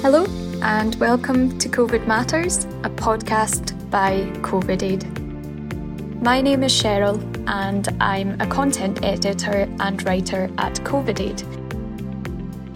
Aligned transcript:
Hello, 0.00 0.26
and 0.62 0.94
welcome 1.00 1.58
to 1.58 1.68
COVID 1.68 2.06
Matters, 2.06 2.66
a 2.84 2.88
podcast 2.88 3.90
by 3.90 4.20
COVID 4.42 4.84
Aid. 4.84 6.22
My 6.22 6.40
name 6.40 6.62
is 6.62 6.72
Cheryl, 6.72 7.18
and 7.48 7.88
I'm 8.00 8.40
a 8.40 8.46
content 8.46 9.04
editor 9.04 9.68
and 9.80 10.00
writer 10.04 10.48
at 10.56 10.74
COVID 10.84 11.18
Aid. 11.18 11.42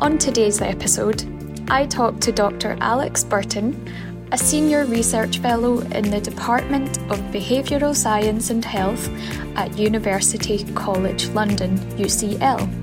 On 0.00 0.18
today's 0.18 0.60
episode, 0.60 1.22
I 1.70 1.86
talk 1.86 2.18
to 2.22 2.32
Dr. 2.32 2.76
Alex 2.80 3.22
Burton, 3.22 3.88
a 4.32 4.36
senior 4.36 4.84
research 4.86 5.38
fellow 5.38 5.78
in 5.78 6.10
the 6.10 6.20
Department 6.20 6.98
of 7.02 7.20
Behavioural 7.30 7.94
Science 7.94 8.50
and 8.50 8.64
Health 8.64 9.08
at 9.54 9.78
University 9.78 10.64
College 10.74 11.28
London, 11.28 11.78
UCL. 11.96 12.81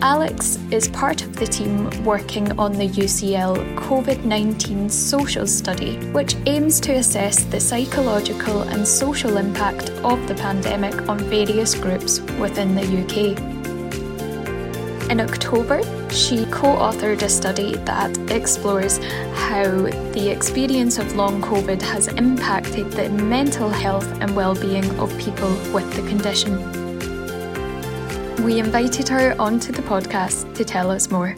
Alex 0.00 0.60
is 0.70 0.86
part 0.86 1.22
of 1.22 1.34
the 1.34 1.46
team 1.46 1.90
working 2.04 2.56
on 2.56 2.72
the 2.72 2.88
UCL 2.88 3.74
COVID 3.74 4.24
19 4.24 4.88
social 4.88 5.44
study, 5.44 5.96
which 6.12 6.36
aims 6.46 6.78
to 6.80 6.92
assess 6.92 7.42
the 7.42 7.58
psychological 7.58 8.62
and 8.62 8.86
social 8.86 9.38
impact 9.38 9.90
of 10.04 10.28
the 10.28 10.36
pandemic 10.36 11.08
on 11.08 11.18
various 11.18 11.74
groups 11.74 12.20
within 12.38 12.76
the 12.76 12.82
UK. 12.82 13.36
In 15.10 15.20
October, 15.20 15.82
she 16.12 16.46
co 16.46 16.76
authored 16.76 17.22
a 17.22 17.28
study 17.28 17.74
that 17.78 18.16
explores 18.30 18.98
how 19.48 19.64
the 20.12 20.30
experience 20.30 20.98
of 20.98 21.16
long 21.16 21.42
COVID 21.42 21.82
has 21.82 22.06
impacted 22.06 22.92
the 22.92 23.08
mental 23.08 23.68
health 23.68 24.06
and 24.20 24.36
well-being 24.36 24.88
of 25.00 25.10
people 25.18 25.50
with 25.72 25.92
the 25.94 26.08
condition 26.08 26.87
we 28.40 28.58
invited 28.60 29.08
her 29.08 29.34
onto 29.40 29.72
the 29.72 29.82
podcast 29.82 30.54
to 30.54 30.64
tell 30.64 30.90
us 30.90 31.10
more. 31.10 31.34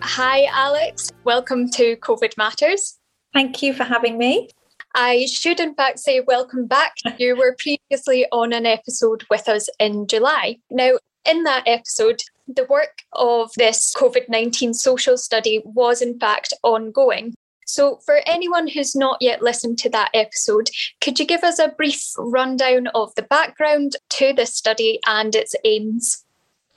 Hi, 0.00 0.44
Alex. 0.52 1.10
Welcome 1.24 1.68
to 1.70 1.96
COVID 1.96 2.36
Matters. 2.36 2.98
Thank 3.32 3.62
you 3.62 3.74
for 3.74 3.84
having 3.84 4.18
me. 4.18 4.48
I 4.94 5.26
should, 5.26 5.60
in 5.60 5.74
fact, 5.74 5.98
say 5.98 6.20
welcome 6.20 6.66
back. 6.66 6.94
You 7.18 7.36
were 7.36 7.56
previously 7.58 8.26
on 8.30 8.52
an 8.52 8.66
episode 8.66 9.24
with 9.30 9.48
us 9.48 9.68
in 9.80 10.06
July. 10.06 10.58
Now, 10.70 10.98
in 11.28 11.42
that 11.42 11.64
episode, 11.66 12.22
the 12.46 12.64
work 12.64 13.02
of 13.12 13.50
this 13.56 13.94
COVID 13.94 14.28
19 14.28 14.74
social 14.74 15.18
study 15.18 15.60
was, 15.64 16.00
in 16.00 16.18
fact, 16.18 16.54
ongoing. 16.62 17.34
So, 17.68 17.98
for 18.06 18.20
anyone 18.26 18.66
who's 18.66 18.96
not 18.96 19.18
yet 19.20 19.42
listened 19.42 19.78
to 19.80 19.90
that 19.90 20.10
episode, 20.14 20.70
could 21.02 21.20
you 21.20 21.26
give 21.26 21.44
us 21.44 21.58
a 21.58 21.68
brief 21.68 22.02
rundown 22.16 22.86
of 22.88 23.14
the 23.14 23.22
background 23.22 23.96
to 24.08 24.32
this 24.32 24.54
study 24.54 25.00
and 25.06 25.34
its 25.34 25.54
aims? 25.64 26.24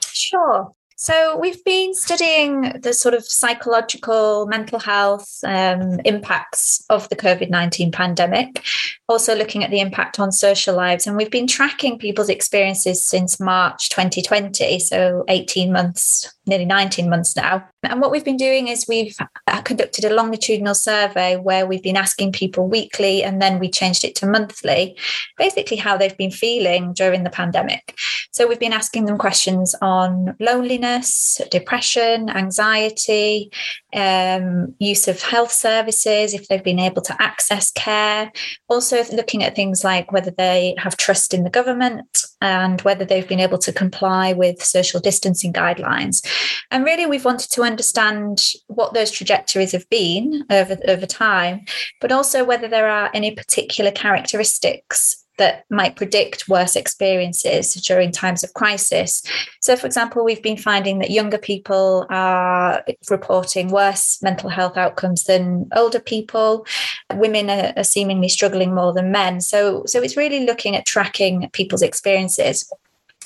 Sure. 0.01 0.73
So, 0.97 1.37
we've 1.37 1.63
been 1.63 1.93
studying 1.93 2.73
the 2.81 2.93
sort 2.93 3.13
of 3.13 3.23
psychological, 3.23 4.47
mental 4.47 4.79
health 4.79 5.39
um, 5.45 6.01
impacts 6.03 6.83
of 6.89 7.07
the 7.07 7.15
COVID 7.15 7.49
19 7.49 7.93
pandemic, 7.93 8.61
also 9.07 9.33
looking 9.33 9.63
at 9.63 9.71
the 9.71 9.79
impact 9.79 10.19
on 10.19 10.33
social 10.33 10.75
lives. 10.75 11.07
And 11.07 11.15
we've 11.15 11.31
been 11.31 11.47
tracking 11.47 11.99
people's 11.99 12.29
experiences 12.29 13.07
since 13.07 13.39
March 13.39 13.87
2020, 13.89 14.77
so 14.79 15.23
18 15.29 15.71
months, 15.71 16.35
nearly 16.45 16.65
19 16.65 17.09
months 17.09 17.35
now. 17.35 17.67
And 17.83 18.01
what 18.01 18.11
we've 18.11 18.25
been 18.25 18.37
doing 18.37 18.67
is 18.67 18.85
we've 18.87 19.15
uh, 19.47 19.61
conducted 19.61 20.05
a 20.05 20.13
longitudinal 20.13 20.75
survey 20.75 21.37
where 21.37 21.65
we've 21.65 21.83
been 21.83 21.97
asking 21.97 22.31
people 22.31 22.67
weekly 22.67 23.23
and 23.23 23.41
then 23.41 23.59
we 23.59 23.69
changed 23.69 24.03
it 24.03 24.15
to 24.15 24.25
monthly, 24.25 24.97
basically 25.37 25.77
how 25.77 25.97
they've 25.97 26.17
been 26.17 26.31
feeling 26.31 26.93
during 26.93 27.23
the 27.23 27.29
pandemic. 27.29 27.95
So 28.31 28.47
we've 28.47 28.59
been 28.59 28.73
asking 28.73 29.05
them 29.05 29.17
questions 29.17 29.75
on 29.81 30.35
loneliness, 30.39 31.39
depression, 31.51 32.29
anxiety, 32.29 33.51
um, 33.93 34.73
use 34.79 35.07
of 35.07 35.21
health 35.21 35.51
services, 35.51 36.33
if 36.33 36.47
they've 36.47 36.63
been 36.63 36.79
able 36.79 37.01
to 37.03 37.21
access 37.21 37.71
care. 37.71 38.31
Also, 38.69 39.03
looking 39.13 39.43
at 39.43 39.55
things 39.55 39.83
like 39.83 40.11
whether 40.11 40.31
they 40.31 40.75
have 40.77 40.97
trust 40.97 41.33
in 41.33 41.43
the 41.43 41.49
government 41.49 42.25
and 42.41 42.81
whether 42.81 43.05
they've 43.05 43.27
been 43.27 43.39
able 43.39 43.57
to 43.59 43.71
comply 43.71 44.33
with 44.33 44.63
social 44.63 44.99
distancing 44.99 45.53
guidelines. 45.53 46.25
And 46.71 46.83
really, 46.83 47.05
we've 47.05 47.25
wanted 47.25 47.51
to 47.51 47.63
understand 47.63 48.43
what 48.67 48.93
those 48.93 49.11
trajectories 49.11 49.71
have 49.71 49.89
been 49.89 50.45
over, 50.49 50.77
over 50.87 51.05
time, 51.05 51.65
but 51.99 52.11
also 52.11 52.43
whether 52.43 52.67
there 52.67 52.89
are 52.89 53.11
any 53.13 53.31
particular 53.31 53.91
characteristics 53.91 55.20
that 55.41 55.65
might 55.71 55.95
predict 55.95 56.47
worse 56.47 56.75
experiences 56.75 57.73
during 57.73 58.11
times 58.11 58.43
of 58.43 58.53
crisis. 58.53 59.23
So, 59.59 59.75
for 59.75 59.87
example, 59.87 60.23
we've 60.23 60.43
been 60.43 60.55
finding 60.55 60.99
that 60.99 61.09
younger 61.09 61.39
people 61.39 62.05
are 62.11 62.83
reporting 63.09 63.69
worse 63.69 64.21
mental 64.21 64.49
health 64.49 64.77
outcomes 64.77 65.23
than 65.23 65.67
older 65.75 65.99
people. 65.99 66.67
Women 67.15 67.49
are, 67.49 67.73
are 67.75 67.83
seemingly 67.83 68.29
struggling 68.29 68.75
more 68.75 68.93
than 68.93 69.11
men. 69.11 69.41
So, 69.41 69.83
so 69.87 69.99
it's 70.03 70.15
really 70.15 70.45
looking 70.45 70.75
at 70.75 70.85
tracking 70.85 71.49
people's 71.53 71.81
experiences. 71.81 72.71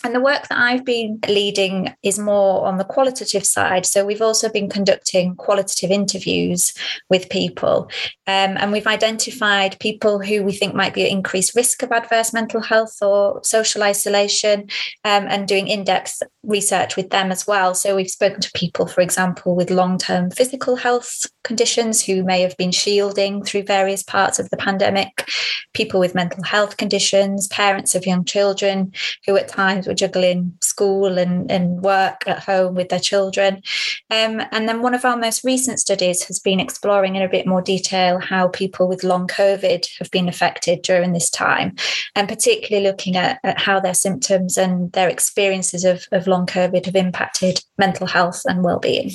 And 0.05 0.13
the 0.13 0.21
work 0.21 0.47
that 0.49 0.59
I've 0.59 0.85
been 0.85 1.17
leading 1.27 1.91
is 2.03 2.19
more 2.19 2.67
on 2.67 2.77
the 2.77 2.83
qualitative 2.83 3.43
side. 3.43 3.87
So 3.87 4.05
we've 4.05 4.21
also 4.21 4.49
been 4.49 4.69
conducting 4.69 5.35
qualitative 5.35 5.89
interviews 5.89 6.75
with 7.09 7.27
people. 7.31 7.89
Um, 8.27 8.55
and 8.55 8.71
we've 8.71 8.85
identified 8.85 9.79
people 9.79 10.19
who 10.19 10.43
we 10.43 10.51
think 10.51 10.75
might 10.75 10.93
be 10.93 11.05
at 11.05 11.09
increased 11.09 11.55
risk 11.55 11.81
of 11.81 11.91
adverse 11.91 12.33
mental 12.33 12.61
health 12.61 12.95
or 13.01 13.43
social 13.43 13.81
isolation 13.81 14.69
um, 15.03 15.25
and 15.27 15.47
doing 15.47 15.67
in 15.67 15.83
depth 15.83 16.21
research 16.43 16.95
with 16.95 17.09
them 17.09 17.31
as 17.31 17.47
well. 17.47 17.73
So 17.73 17.95
we've 17.95 18.07
spoken 18.07 18.41
to 18.41 18.51
people, 18.53 18.85
for 18.85 19.01
example, 19.01 19.55
with 19.55 19.71
long 19.71 19.97
term 19.97 20.29
physical 20.29 20.75
health 20.75 21.25
conditions 21.45 22.03
who 22.03 22.23
may 22.23 22.41
have 22.41 22.57
been 22.57 22.71
shielding 22.71 23.43
through 23.43 23.63
various 23.63 24.03
parts 24.03 24.39
of 24.39 24.49
the 24.49 24.57
pandemic, 24.57 25.29
people 25.73 25.99
with 25.99 26.15
mental 26.15 26.43
health 26.43 26.75
conditions, 26.75 27.47
parents 27.47 27.95
of 27.95 28.05
young 28.05 28.25
children 28.25 28.91
who 29.25 29.37
at 29.37 29.47
times 29.47 29.87
were 29.87 29.93
juggling 29.93 30.51
school 30.61 31.17
and, 31.17 31.49
and 31.49 31.81
work 31.81 32.27
at 32.27 32.39
home 32.39 32.75
with 32.75 32.89
their 32.89 32.99
children. 32.99 33.61
Um, 34.09 34.41
and 34.51 34.67
then 34.67 34.81
one 34.81 34.95
of 34.95 35.05
our 35.05 35.15
most 35.15 35.43
recent 35.45 35.79
studies 35.79 36.23
has 36.23 36.39
been 36.39 36.59
exploring 36.59 37.15
in 37.15 37.21
a 37.21 37.29
bit 37.29 37.47
more 37.47 37.61
detail 37.61 38.19
how 38.19 38.47
people 38.49 38.87
with 38.87 39.03
long 39.03 39.27
COVID 39.27 39.87
have 39.99 40.11
been 40.11 40.27
affected 40.27 40.81
during 40.81 41.13
this 41.13 41.29
time, 41.29 41.75
and 42.15 42.27
particularly 42.27 42.85
looking 42.85 43.15
at, 43.15 43.39
at 43.43 43.59
how 43.59 43.79
their 43.79 43.93
symptoms 43.93 44.57
and 44.57 44.91
their 44.93 45.09
experiences 45.09 45.85
of, 45.85 46.07
of 46.11 46.27
long 46.27 46.47
COVID 46.47 46.85
have 46.85 46.95
impacted 46.95 47.63
mental 47.77 48.07
health 48.07 48.41
and 48.45 48.63
well-being. 48.63 49.11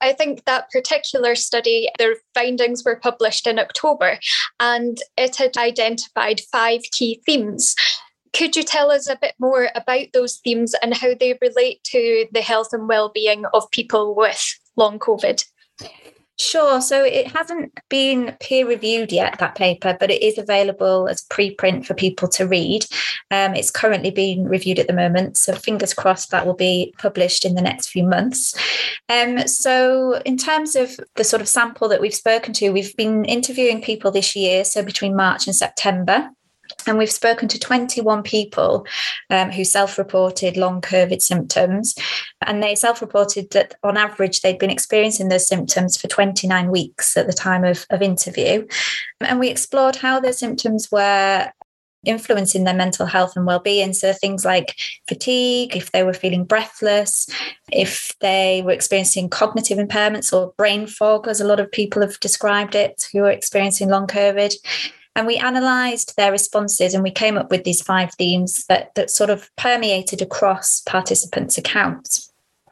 I 0.00 0.12
think 0.12 0.44
that 0.44 0.70
particular 0.70 1.34
study, 1.34 1.88
their 1.98 2.16
findings 2.34 2.84
were 2.84 2.96
published 2.96 3.46
in 3.46 3.58
October 3.58 4.18
and 4.60 4.98
it 5.16 5.36
had 5.36 5.56
identified 5.56 6.40
five 6.52 6.82
key 6.92 7.20
themes. 7.26 7.74
Could 8.32 8.56
you 8.56 8.62
tell 8.62 8.90
us 8.90 9.08
a 9.08 9.18
bit 9.20 9.34
more 9.38 9.70
about 9.74 10.08
those 10.12 10.36
themes 10.36 10.74
and 10.82 10.94
how 10.94 11.14
they 11.18 11.38
relate 11.40 11.82
to 11.84 12.26
the 12.32 12.42
health 12.42 12.68
and 12.72 12.88
well-being 12.88 13.44
of 13.52 13.70
people 13.70 14.14
with 14.14 14.44
long 14.76 14.98
COVID? 14.98 15.44
Sure. 16.40 16.80
So 16.80 17.04
it 17.04 17.26
hasn't 17.32 17.76
been 17.88 18.36
peer 18.38 18.66
reviewed 18.66 19.10
yet, 19.10 19.40
that 19.40 19.56
paper, 19.56 19.96
but 19.98 20.10
it 20.10 20.22
is 20.22 20.38
available 20.38 21.08
as 21.08 21.22
preprint 21.22 21.84
for 21.84 21.94
people 21.94 22.28
to 22.28 22.46
read. 22.46 22.84
Um, 23.32 23.56
it's 23.56 23.72
currently 23.72 24.12
being 24.12 24.44
reviewed 24.44 24.78
at 24.78 24.86
the 24.86 24.92
moment. 24.92 25.36
So 25.36 25.52
fingers 25.52 25.92
crossed 25.92 26.30
that 26.30 26.46
will 26.46 26.54
be 26.54 26.94
published 26.98 27.44
in 27.44 27.56
the 27.56 27.62
next 27.62 27.88
few 27.88 28.04
months. 28.04 28.54
Um, 29.08 29.48
so, 29.48 30.20
in 30.24 30.36
terms 30.36 30.76
of 30.76 31.00
the 31.16 31.24
sort 31.24 31.42
of 31.42 31.48
sample 31.48 31.88
that 31.88 32.00
we've 32.00 32.14
spoken 32.14 32.52
to, 32.54 32.70
we've 32.70 32.96
been 32.96 33.24
interviewing 33.24 33.82
people 33.82 34.10
this 34.10 34.36
year, 34.36 34.64
so 34.64 34.82
between 34.82 35.16
March 35.16 35.46
and 35.46 35.56
September. 35.56 36.30
And 36.88 36.98
we've 36.98 37.10
spoken 37.10 37.48
to 37.48 37.58
21 37.58 38.22
people 38.22 38.86
um, 39.30 39.50
who 39.50 39.64
self 39.64 39.98
reported 39.98 40.56
long 40.56 40.80
COVID 40.80 41.20
symptoms. 41.20 41.94
And 42.42 42.62
they 42.62 42.74
self 42.74 43.00
reported 43.00 43.50
that 43.50 43.74
on 43.82 43.96
average, 43.96 44.40
they'd 44.40 44.58
been 44.58 44.70
experiencing 44.70 45.28
those 45.28 45.46
symptoms 45.46 45.96
for 45.96 46.08
29 46.08 46.70
weeks 46.70 47.16
at 47.16 47.26
the 47.26 47.32
time 47.32 47.64
of, 47.64 47.86
of 47.90 48.02
interview. 48.02 48.66
And 49.20 49.38
we 49.38 49.48
explored 49.48 49.96
how 49.96 50.18
those 50.18 50.38
symptoms 50.38 50.88
were 50.90 51.52
influencing 52.06 52.64
their 52.64 52.74
mental 52.74 53.06
health 53.06 53.34
and 53.36 53.44
well-being 53.44 53.92
so 53.92 54.12
things 54.12 54.44
like 54.44 54.78
fatigue 55.08 55.76
if 55.76 55.90
they 55.90 56.04
were 56.04 56.12
feeling 56.12 56.44
breathless 56.44 57.28
if 57.72 58.14
they 58.20 58.62
were 58.64 58.70
experiencing 58.70 59.28
cognitive 59.28 59.78
impairments 59.78 60.32
or 60.32 60.54
brain 60.56 60.86
fog 60.86 61.26
as 61.26 61.40
a 61.40 61.46
lot 61.46 61.58
of 61.58 61.70
people 61.72 62.00
have 62.00 62.18
described 62.20 62.76
it 62.76 63.08
who 63.12 63.24
are 63.24 63.30
experiencing 63.32 63.88
long 63.88 64.06
covid 64.06 64.54
and 65.16 65.26
we 65.26 65.36
analysed 65.38 66.16
their 66.16 66.32
responses 66.32 66.94
and 66.94 67.02
we 67.02 67.10
came 67.10 67.36
up 67.36 67.50
with 67.50 67.64
these 67.64 67.82
five 67.82 68.12
themes 68.14 68.64
that, 68.66 68.94
that 68.94 69.10
sort 69.10 69.30
of 69.30 69.50
permeated 69.56 70.22
across 70.22 70.82
participants' 70.82 71.58
accounts. 71.58 72.27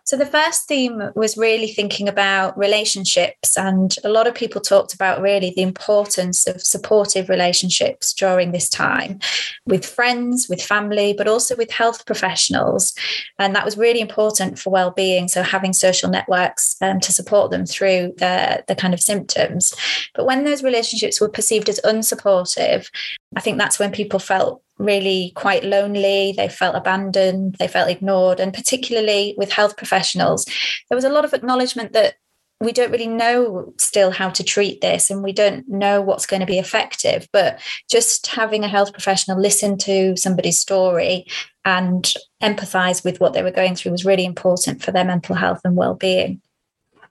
So, 0.06 0.16
the 0.16 0.24
first 0.24 0.68
theme 0.68 1.10
was 1.16 1.36
really 1.36 1.66
thinking 1.66 2.08
about 2.08 2.56
relationships, 2.56 3.58
and 3.58 3.92
a 4.04 4.08
lot 4.08 4.28
of 4.28 4.36
people 4.36 4.60
talked 4.60 4.94
about 4.94 5.20
really 5.20 5.52
the 5.56 5.62
importance 5.62 6.46
of 6.46 6.62
supportive 6.62 7.28
relationships 7.28 8.12
during 8.12 8.52
this 8.52 8.68
time 8.68 9.18
with 9.66 9.84
friends, 9.84 10.48
with 10.48 10.62
family, 10.62 11.12
but 11.12 11.26
also 11.26 11.56
with 11.56 11.72
health 11.72 12.06
professionals. 12.06 12.94
And 13.40 13.52
that 13.56 13.64
was 13.64 13.76
really 13.76 14.00
important 14.00 14.60
for 14.60 14.70
well-being. 14.70 15.26
So, 15.26 15.42
having 15.42 15.72
social 15.72 16.08
networks 16.08 16.76
um, 16.80 17.00
to 17.00 17.10
support 17.10 17.50
them 17.50 17.66
through 17.66 18.14
the, 18.18 18.62
the 18.68 18.76
kind 18.76 18.94
of 18.94 19.00
symptoms. 19.00 19.74
But 20.14 20.24
when 20.24 20.44
those 20.44 20.62
relationships 20.62 21.20
were 21.20 21.28
perceived 21.28 21.68
as 21.68 21.80
unsupportive, 21.80 22.88
I 23.34 23.40
think 23.40 23.58
that's 23.58 23.78
when 23.78 23.92
people 23.92 24.18
felt 24.18 24.62
really 24.78 25.32
quite 25.34 25.64
lonely. 25.64 26.34
They 26.36 26.48
felt 26.48 26.76
abandoned, 26.76 27.56
they 27.58 27.68
felt 27.68 27.90
ignored. 27.90 28.40
And 28.40 28.52
particularly 28.52 29.34
with 29.36 29.52
health 29.52 29.76
professionals, 29.76 30.44
there 30.88 30.96
was 30.96 31.04
a 31.04 31.10
lot 31.10 31.24
of 31.24 31.34
acknowledgement 31.34 31.92
that 31.92 32.14
we 32.60 32.72
don't 32.72 32.90
really 32.90 33.06
know 33.06 33.74
still 33.78 34.10
how 34.10 34.30
to 34.30 34.42
treat 34.42 34.80
this 34.80 35.10
and 35.10 35.22
we 35.22 35.32
don't 35.32 35.68
know 35.68 36.00
what's 36.00 36.24
going 36.24 36.40
to 36.40 36.46
be 36.46 36.58
effective. 36.58 37.28
But 37.32 37.60
just 37.90 38.28
having 38.28 38.64
a 38.64 38.68
health 38.68 38.92
professional 38.92 39.40
listen 39.40 39.76
to 39.78 40.16
somebody's 40.16 40.58
story 40.58 41.26
and 41.64 42.14
empathize 42.42 43.04
with 43.04 43.20
what 43.20 43.34
they 43.34 43.42
were 43.42 43.50
going 43.50 43.74
through 43.74 43.92
was 43.92 44.06
really 44.06 44.24
important 44.24 44.82
for 44.82 44.90
their 44.90 45.04
mental 45.04 45.34
health 45.34 45.60
and 45.64 45.76
well-being. 45.76 46.40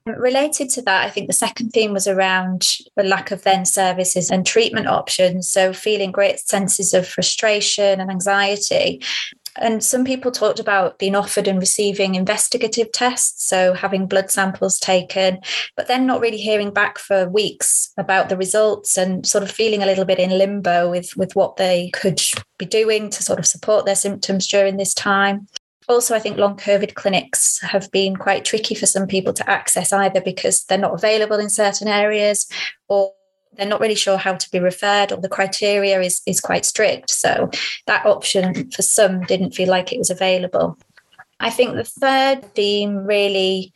Related 0.06 0.70
to 0.70 0.82
that, 0.82 1.04
I 1.04 1.10
think 1.10 1.26
the 1.26 1.32
second 1.32 1.70
theme 1.70 1.92
was 1.92 2.06
around 2.06 2.76
the 2.94 3.02
lack 3.02 3.32
of 3.32 3.42
then 3.42 3.64
services 3.64 4.30
and 4.30 4.46
treatment 4.46 4.86
options. 4.86 5.48
So, 5.48 5.72
feeling 5.72 6.12
great 6.12 6.38
senses 6.38 6.94
of 6.94 7.08
frustration 7.08 8.00
and 8.00 8.08
anxiety. 8.08 9.02
And 9.56 9.82
some 9.82 10.04
people 10.04 10.30
talked 10.30 10.60
about 10.60 10.98
being 10.98 11.16
offered 11.16 11.48
and 11.48 11.58
receiving 11.58 12.14
investigative 12.14 12.92
tests, 12.92 13.48
so 13.48 13.72
having 13.72 14.06
blood 14.06 14.30
samples 14.30 14.78
taken, 14.78 15.40
but 15.76 15.88
then 15.88 16.06
not 16.06 16.20
really 16.20 16.36
hearing 16.36 16.72
back 16.72 16.98
for 16.98 17.28
weeks 17.28 17.92
about 17.96 18.28
the 18.28 18.36
results 18.36 18.96
and 18.98 19.26
sort 19.26 19.42
of 19.42 19.50
feeling 19.50 19.82
a 19.82 19.86
little 19.86 20.04
bit 20.04 20.18
in 20.18 20.36
limbo 20.36 20.90
with, 20.90 21.16
with 21.16 21.34
what 21.34 21.56
they 21.56 21.90
could 21.90 22.20
be 22.58 22.66
doing 22.66 23.08
to 23.10 23.22
sort 23.22 23.38
of 23.38 23.46
support 23.46 23.86
their 23.86 23.96
symptoms 23.96 24.46
during 24.46 24.76
this 24.76 24.94
time 24.94 25.48
also, 25.88 26.14
I 26.14 26.18
think 26.18 26.36
long 26.36 26.56
COVID 26.56 26.94
clinics 26.94 27.60
have 27.60 27.90
been 27.92 28.16
quite 28.16 28.44
tricky 28.44 28.74
for 28.74 28.86
some 28.86 29.06
people 29.06 29.32
to 29.34 29.48
access 29.48 29.92
either 29.92 30.20
because 30.20 30.64
they're 30.64 30.78
not 30.78 30.94
available 30.94 31.38
in 31.38 31.50
certain 31.50 31.88
areas 31.88 32.48
or 32.88 33.12
they're 33.56 33.66
not 33.66 33.80
really 33.80 33.94
sure 33.94 34.16
how 34.16 34.34
to 34.34 34.50
be 34.50 34.58
referred 34.58 35.12
or 35.12 35.20
the 35.20 35.28
criteria 35.28 36.00
is, 36.00 36.20
is 36.26 36.40
quite 36.40 36.64
strict. 36.64 37.10
So 37.10 37.50
that 37.86 38.04
option 38.04 38.70
for 38.70 38.82
some 38.82 39.22
didn't 39.22 39.54
feel 39.54 39.68
like 39.68 39.92
it 39.92 39.98
was 39.98 40.10
available. 40.10 40.78
I 41.40 41.50
think 41.50 41.74
the 41.74 41.84
third 41.84 42.54
theme 42.54 42.96
really 42.96 43.72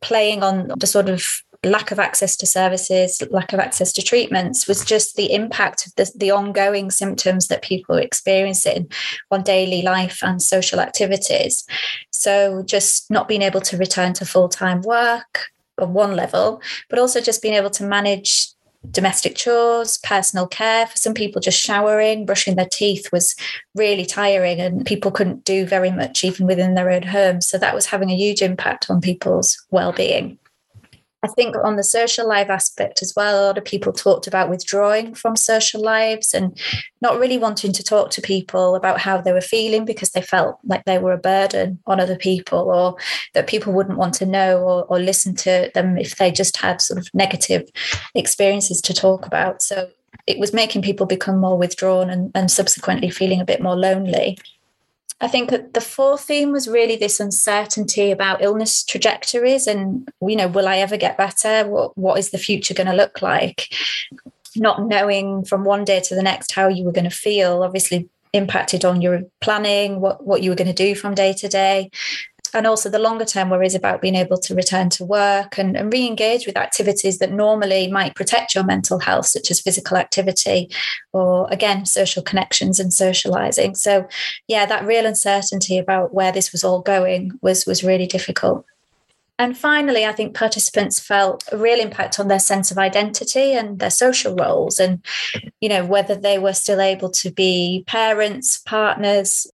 playing 0.00 0.42
on 0.42 0.72
the 0.76 0.86
sort 0.86 1.08
of 1.08 1.24
lack 1.64 1.90
of 1.90 1.98
access 1.98 2.36
to 2.36 2.46
services, 2.46 3.22
lack 3.30 3.52
of 3.52 3.60
access 3.60 3.92
to 3.94 4.02
treatments 4.02 4.66
was 4.66 4.84
just 4.84 5.16
the 5.16 5.32
impact 5.32 5.86
of 5.86 5.94
the, 5.96 6.10
the 6.16 6.30
ongoing 6.30 6.90
symptoms 6.90 7.48
that 7.48 7.62
people 7.62 7.96
are 7.96 8.00
experiencing 8.00 8.90
on 9.30 9.42
daily 9.42 9.82
life 9.82 10.20
and 10.22 10.40
social 10.40 10.80
activities. 10.80 11.64
So, 12.10 12.62
just 12.64 13.10
not 13.10 13.28
being 13.28 13.42
able 13.42 13.60
to 13.62 13.76
return 13.76 14.12
to 14.14 14.26
full 14.26 14.48
time 14.48 14.82
work 14.82 15.46
on 15.78 15.92
one 15.92 16.14
level, 16.14 16.60
but 16.88 16.98
also 16.98 17.20
just 17.20 17.42
being 17.42 17.54
able 17.54 17.70
to 17.70 17.84
manage 17.84 18.48
domestic 18.90 19.34
chores, 19.34 19.98
personal 19.98 20.46
care. 20.46 20.86
For 20.86 20.96
some 20.96 21.14
people, 21.14 21.40
just 21.40 21.60
showering, 21.60 22.26
brushing 22.26 22.56
their 22.56 22.68
teeth 22.70 23.10
was 23.12 23.34
really 23.74 24.04
tiring, 24.04 24.60
and 24.60 24.84
people 24.84 25.10
couldn't 25.10 25.44
do 25.44 25.66
very 25.66 25.90
much 25.90 26.24
even 26.24 26.46
within 26.46 26.74
their 26.74 26.90
own 26.90 27.02
homes. 27.02 27.46
So 27.46 27.58
that 27.58 27.74
was 27.74 27.86
having 27.86 28.10
a 28.10 28.16
huge 28.16 28.42
impact 28.42 28.90
on 28.90 29.00
people's 29.00 29.62
well-being. 29.70 30.38
I 31.24 31.28
think 31.28 31.56
on 31.64 31.76
the 31.76 31.82
social 31.82 32.28
life 32.28 32.50
aspect 32.50 33.00
as 33.00 33.14
well, 33.16 33.42
a 33.42 33.46
lot 33.46 33.56
of 33.56 33.64
people 33.64 33.94
talked 33.94 34.26
about 34.26 34.50
withdrawing 34.50 35.14
from 35.14 35.36
social 35.36 35.80
lives 35.80 36.34
and 36.34 36.60
not 37.00 37.18
really 37.18 37.38
wanting 37.38 37.72
to 37.72 37.82
talk 37.82 38.10
to 38.10 38.20
people 38.20 38.74
about 38.74 39.00
how 39.00 39.22
they 39.22 39.32
were 39.32 39.40
feeling 39.40 39.86
because 39.86 40.10
they 40.10 40.20
felt 40.20 40.58
like 40.64 40.84
they 40.84 40.98
were 40.98 41.12
a 41.12 41.18
burden 41.18 41.78
on 41.86 41.98
other 41.98 42.16
people 42.16 42.58
or 42.58 42.96
that 43.32 43.46
people 43.46 43.72
wouldn't 43.72 43.96
want 43.96 44.12
to 44.14 44.26
know 44.26 44.58
or, 44.58 44.84
or 44.84 44.98
listen 44.98 45.34
to 45.36 45.70
them 45.72 45.96
if 45.96 46.16
they 46.16 46.30
just 46.30 46.58
had 46.58 46.82
sort 46.82 46.98
of 46.98 47.08
negative 47.14 47.70
experiences 48.14 48.82
to 48.82 48.92
talk 48.92 49.24
about. 49.24 49.62
So 49.62 49.88
it 50.26 50.38
was 50.38 50.52
making 50.52 50.82
people 50.82 51.06
become 51.06 51.38
more 51.38 51.56
withdrawn 51.56 52.10
and, 52.10 52.32
and 52.34 52.50
subsequently 52.50 53.08
feeling 53.08 53.40
a 53.40 53.46
bit 53.46 53.62
more 53.62 53.76
lonely. 53.76 54.36
I 55.24 55.28
think 55.28 55.72
the 55.72 55.80
fourth 55.80 56.20
theme 56.20 56.52
was 56.52 56.68
really 56.68 56.96
this 56.96 57.18
uncertainty 57.18 58.10
about 58.10 58.42
illness 58.42 58.84
trajectories 58.84 59.66
and, 59.66 60.06
you 60.20 60.36
know, 60.36 60.48
will 60.48 60.68
I 60.68 60.76
ever 60.76 60.98
get 60.98 61.16
better? 61.16 61.66
What, 61.66 61.96
what 61.96 62.18
is 62.18 62.28
the 62.28 62.36
future 62.36 62.74
going 62.74 62.88
to 62.88 62.92
look 62.92 63.22
like? 63.22 63.74
Not 64.54 64.86
knowing 64.86 65.46
from 65.46 65.64
one 65.64 65.86
day 65.86 66.00
to 66.00 66.14
the 66.14 66.22
next 66.22 66.52
how 66.52 66.68
you 66.68 66.84
were 66.84 66.92
going 66.92 67.08
to 67.08 67.10
feel 67.10 67.62
obviously 67.62 68.10
impacted 68.34 68.84
on 68.84 69.00
your 69.00 69.22
planning, 69.40 70.02
what, 70.02 70.26
what 70.26 70.42
you 70.42 70.50
were 70.50 70.56
going 70.56 70.68
to 70.68 70.74
do 70.74 70.94
from 70.94 71.14
day 71.14 71.32
to 71.32 71.48
day 71.48 71.90
and 72.54 72.66
also 72.66 72.88
the 72.88 72.98
longer 72.98 73.24
term 73.24 73.50
worries 73.50 73.74
about 73.74 74.00
being 74.00 74.14
able 74.14 74.38
to 74.38 74.54
return 74.54 74.88
to 74.90 75.04
work 75.04 75.58
and, 75.58 75.76
and 75.76 75.92
re-engage 75.92 76.46
with 76.46 76.56
activities 76.56 77.18
that 77.18 77.32
normally 77.32 77.90
might 77.90 78.14
protect 78.14 78.54
your 78.54 78.64
mental 78.64 79.00
health 79.00 79.26
such 79.26 79.50
as 79.50 79.60
physical 79.60 79.96
activity 79.96 80.70
or 81.12 81.46
again 81.52 81.84
social 81.84 82.22
connections 82.22 82.80
and 82.80 82.92
socializing. 82.92 83.74
So 83.74 84.06
yeah 84.48 84.64
that 84.66 84.86
real 84.86 85.06
uncertainty 85.06 85.78
about 85.78 86.14
where 86.14 86.32
this 86.32 86.52
was 86.52 86.64
all 86.64 86.80
going 86.80 87.32
was 87.42 87.66
was 87.66 87.84
really 87.84 88.06
difficult. 88.06 88.64
And 89.36 89.58
finally, 89.58 90.06
I 90.06 90.12
think 90.12 90.36
participants 90.36 91.00
felt 91.00 91.42
a 91.50 91.56
real 91.56 91.80
impact 91.80 92.20
on 92.20 92.28
their 92.28 92.38
sense 92.38 92.70
of 92.70 92.78
identity 92.78 93.52
and 93.52 93.80
their 93.80 93.90
social 93.90 94.36
roles, 94.36 94.78
and 94.78 95.04
you 95.60 95.68
know 95.68 95.84
whether 95.84 96.14
they 96.14 96.38
were 96.38 96.52
still 96.52 96.80
able 96.80 97.10
to 97.10 97.32
be 97.32 97.82
parents, 97.88 98.58
partners, 98.58 99.48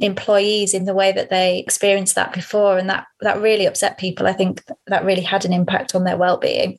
employees 0.00 0.74
in 0.74 0.84
the 0.84 0.94
way 0.94 1.12
that 1.12 1.30
they 1.30 1.58
experienced 1.58 2.14
that 2.14 2.32
before 2.32 2.78
and 2.78 2.88
that 2.88 3.06
that 3.20 3.40
really 3.40 3.66
upset 3.66 3.98
people. 3.98 4.26
I 4.26 4.32
think 4.32 4.62
that 4.86 5.04
really 5.04 5.22
had 5.22 5.44
an 5.44 5.52
impact 5.52 5.94
on 5.94 6.04
their 6.04 6.16
well-being. 6.16 6.78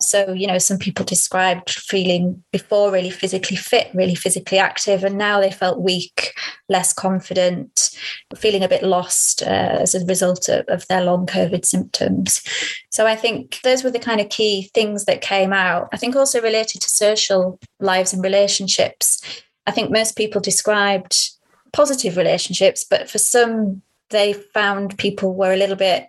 So 0.00 0.32
you 0.32 0.46
know 0.46 0.58
some 0.58 0.78
people 0.78 1.04
described 1.04 1.70
feeling 1.70 2.42
before 2.52 2.90
really 2.90 3.10
physically 3.10 3.56
fit 3.56 3.88
really 3.94 4.14
physically 4.14 4.58
active 4.58 5.04
and 5.04 5.16
now 5.18 5.40
they 5.40 5.50
felt 5.50 5.80
weak 5.80 6.32
less 6.68 6.92
confident 6.92 7.90
feeling 8.36 8.64
a 8.64 8.68
bit 8.68 8.82
lost 8.82 9.42
uh, 9.42 9.78
as 9.80 9.94
a 9.94 10.04
result 10.06 10.48
of, 10.48 10.64
of 10.68 10.86
their 10.88 11.02
long 11.02 11.26
covid 11.26 11.64
symptoms. 11.64 12.42
So 12.90 13.06
i 13.06 13.16
think 13.16 13.60
those 13.62 13.84
were 13.84 13.90
the 13.90 13.98
kind 13.98 14.20
of 14.20 14.28
key 14.28 14.70
things 14.74 15.04
that 15.04 15.20
came 15.20 15.52
out. 15.52 15.88
I 15.92 15.96
think 15.96 16.16
also 16.16 16.40
related 16.40 16.80
to 16.82 16.88
social 16.88 17.58
lives 17.80 18.12
and 18.12 18.22
relationships 18.22 19.20
I 19.66 19.70
think 19.70 19.90
most 19.90 20.16
people 20.16 20.40
described 20.40 21.30
positive 21.74 22.16
relationships, 22.16 22.84
but 22.84 23.10
for 23.10 23.18
some, 23.18 23.82
they 24.10 24.32
found 24.32 24.96
people 24.96 25.34
were 25.34 25.52
a 25.52 25.56
little 25.56 25.76
bit 25.76 26.08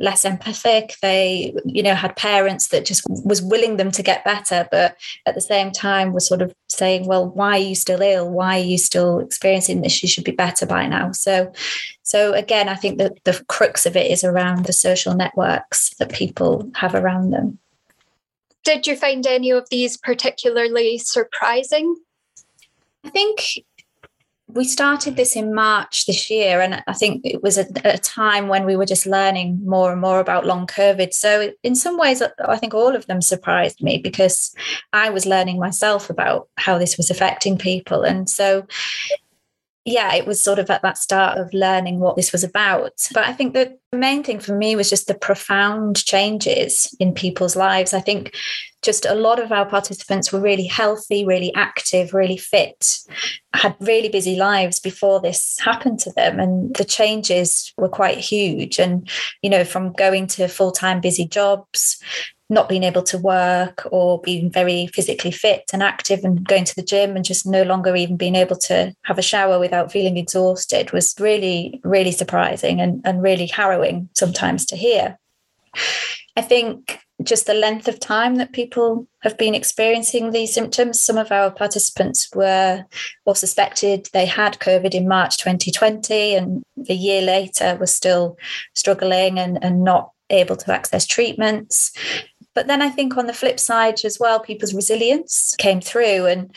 less 0.00 0.24
empathic. 0.24 0.94
They 1.02 1.54
you 1.64 1.82
know 1.82 1.94
had 1.94 2.16
parents 2.16 2.68
that 2.68 2.84
just 2.84 3.06
was 3.08 3.42
willing 3.42 3.76
them 3.76 3.90
to 3.92 4.02
get 4.02 4.24
better 4.24 4.68
but 4.70 4.96
at 5.24 5.34
the 5.34 5.40
same 5.40 5.70
time 5.70 6.12
was 6.12 6.26
sort 6.26 6.42
of 6.42 6.54
saying 6.68 7.06
well 7.06 7.28
why 7.28 7.52
are 7.52 7.62
you 7.62 7.74
still 7.74 8.02
ill? 8.02 8.30
Why 8.30 8.60
are 8.60 8.64
you 8.64 8.78
still 8.78 9.20
experiencing 9.20 9.80
this? 9.80 10.02
You 10.02 10.08
should 10.08 10.24
be 10.24 10.32
better 10.32 10.66
by 10.66 10.86
now. 10.86 11.12
So 11.12 11.52
so 12.02 12.32
again 12.34 12.68
i 12.68 12.74
think 12.74 12.98
that 12.98 13.12
the 13.24 13.42
crux 13.48 13.86
of 13.86 13.96
it 13.96 14.10
is 14.10 14.22
around 14.22 14.64
the 14.64 14.72
social 14.72 15.14
networks 15.14 15.94
that 15.98 16.12
people 16.12 16.70
have 16.74 16.94
around 16.94 17.30
them. 17.30 17.58
Did 18.64 18.86
you 18.86 18.96
find 18.96 19.26
any 19.26 19.50
of 19.50 19.68
these 19.70 19.96
particularly 19.96 20.98
surprising? 20.98 21.96
I 23.04 23.10
think 23.10 23.38
we 24.48 24.64
started 24.64 25.16
this 25.16 25.34
in 25.34 25.54
March 25.54 26.06
this 26.06 26.30
year, 26.30 26.60
and 26.60 26.82
I 26.86 26.92
think 26.92 27.22
it 27.24 27.42
was 27.42 27.58
a, 27.58 27.66
a, 27.84 27.98
time 27.98 28.46
when 28.46 28.64
we 28.64 28.76
were 28.76 28.86
just 28.86 29.04
learning 29.04 29.60
more 29.64 29.90
and 29.90 30.00
more 30.00 30.20
about 30.20 30.46
long 30.46 30.68
COVID. 30.68 31.12
So, 31.12 31.52
in 31.64 31.74
some 31.74 31.98
ways, 31.98 32.22
uh, 32.22 32.28
I 32.46 32.56
think 32.56 32.72
all 32.72 32.94
of 32.94 33.06
them 33.06 33.20
surprised 33.20 33.82
me 33.82 33.98
because 33.98 34.54
I 34.92 35.10
was 35.10 35.26
learning 35.26 35.58
myself 35.58 36.10
about 36.10 36.48
how 36.56 36.78
this 36.78 36.96
was 36.96 37.10
affecting 37.10 37.58
people. 37.58 38.02
And 38.02 38.30
so, 38.30 38.66
yeah, 39.86 40.14
it 40.14 40.26
was 40.26 40.42
sort 40.42 40.58
of 40.58 40.68
at 40.68 40.82
that 40.82 40.98
start 40.98 41.38
of 41.38 41.54
learning 41.54 42.00
what 42.00 42.16
this 42.16 42.32
was 42.32 42.42
about. 42.42 42.92
But 43.14 43.24
I 43.24 43.32
think 43.32 43.54
the 43.54 43.78
main 43.92 44.24
thing 44.24 44.40
for 44.40 44.52
me 44.52 44.74
was 44.74 44.90
just 44.90 45.06
the 45.06 45.14
profound 45.14 46.04
changes 46.04 46.94
in 46.98 47.14
people's 47.14 47.54
lives. 47.54 47.94
I 47.94 48.00
think 48.00 48.34
just 48.82 49.06
a 49.06 49.14
lot 49.14 49.38
of 49.38 49.52
our 49.52 49.64
participants 49.64 50.32
were 50.32 50.40
really 50.40 50.66
healthy, 50.66 51.24
really 51.24 51.54
active, 51.54 52.12
really 52.12 52.36
fit, 52.36 52.98
had 53.54 53.76
really 53.78 54.08
busy 54.08 54.34
lives 54.34 54.80
before 54.80 55.20
this 55.20 55.56
happened 55.60 56.00
to 56.00 56.12
them. 56.12 56.40
And 56.40 56.74
the 56.74 56.84
changes 56.84 57.72
were 57.78 57.88
quite 57.88 58.18
huge. 58.18 58.80
And, 58.80 59.08
you 59.40 59.48
know, 59.48 59.62
from 59.62 59.92
going 59.92 60.26
to 60.28 60.48
full 60.48 60.72
time 60.72 61.00
busy 61.00 61.28
jobs 61.28 62.02
not 62.48 62.68
being 62.68 62.84
able 62.84 63.02
to 63.02 63.18
work 63.18 63.86
or 63.90 64.20
being 64.20 64.50
very 64.50 64.86
physically 64.88 65.30
fit 65.30 65.64
and 65.72 65.82
active 65.82 66.24
and 66.24 66.46
going 66.46 66.64
to 66.64 66.76
the 66.76 66.82
gym 66.82 67.16
and 67.16 67.24
just 67.24 67.46
no 67.46 67.62
longer 67.62 67.96
even 67.96 68.16
being 68.16 68.36
able 68.36 68.56
to 68.56 68.94
have 69.02 69.18
a 69.18 69.22
shower 69.22 69.58
without 69.58 69.90
feeling 69.90 70.16
exhausted 70.16 70.92
was 70.92 71.14
really, 71.18 71.80
really 71.82 72.12
surprising 72.12 72.80
and, 72.80 73.00
and 73.04 73.22
really 73.22 73.46
harrowing 73.46 74.08
sometimes 74.14 74.64
to 74.66 74.76
hear. 74.76 75.18
I 76.36 76.42
think 76.42 77.00
just 77.22 77.46
the 77.46 77.54
length 77.54 77.88
of 77.88 77.98
time 77.98 78.36
that 78.36 78.52
people 78.52 79.06
have 79.22 79.38
been 79.38 79.54
experiencing 79.54 80.30
these 80.30 80.52
symptoms. 80.52 81.02
Some 81.02 81.16
of 81.16 81.32
our 81.32 81.50
participants 81.50 82.28
were 82.34 82.84
or 83.24 83.34
suspected 83.34 84.08
they 84.12 84.26
had 84.26 84.58
COVID 84.58 84.94
in 84.94 85.08
March 85.08 85.38
2020, 85.38 86.34
and 86.34 86.62
a 86.88 86.94
year 86.94 87.22
later 87.22 87.76
were 87.80 87.86
still 87.86 88.36
struggling 88.74 89.38
and, 89.38 89.62
and 89.64 89.82
not 89.82 90.12
able 90.30 90.56
to 90.56 90.72
access 90.72 91.06
treatments. 91.06 91.92
But 92.56 92.68
then 92.68 92.80
I 92.80 92.88
think 92.88 93.18
on 93.18 93.26
the 93.26 93.34
flip 93.34 93.60
side 93.60 94.02
as 94.06 94.18
well, 94.18 94.40
people's 94.40 94.72
resilience 94.72 95.54
came 95.58 95.82
through. 95.82 96.24
And 96.24 96.50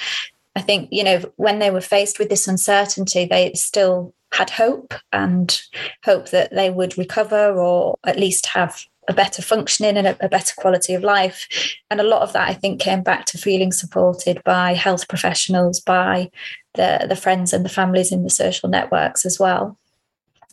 I 0.56 0.62
think, 0.62 0.88
you 0.94 1.04
know, 1.04 1.22
when 1.36 1.60
they 1.60 1.72
were 1.72 1.82
faced 1.82 2.20
with 2.20 2.30
this 2.30 2.48
uncertainty, 2.48 3.26
they 3.26 3.52
still 3.54 4.14
had 4.32 4.50
hope 4.50 4.94
and 5.12 5.62
hope 6.06 6.30
that 6.30 6.56
they 6.56 6.70
would 6.70 6.98
recover 6.98 7.52
or 7.52 7.98
at 8.06 8.18
least 8.18 8.46
have 8.46 8.86
a 9.10 9.14
better 9.14 9.42
functioning 9.42 9.98
and 9.98 10.08
a, 10.08 10.26
a, 10.26 10.30
better 10.30 10.54
quality 10.56 10.94
of 10.94 11.04
life. 11.04 11.50
And 11.92 12.00
a 12.00 12.06
lot 12.06 12.22
of 12.22 12.32
that, 12.32 12.48
I 12.48 12.54
think, 12.54 12.80
came 12.80 13.04
back 13.04 13.26
to 13.26 13.38
feeling 13.38 13.74
supported 13.74 14.42
by 14.46 14.76
health 14.76 15.10
professionals, 15.10 15.82
by 15.82 16.32
the, 16.76 17.08
the 17.10 17.16
friends 17.18 17.52
and 17.52 17.66
the 17.66 17.70
families 17.70 18.14
in 18.14 18.24
the 18.24 18.30
social 18.30 18.70
networks 18.70 19.26
as 19.26 19.38
well. 19.38 19.78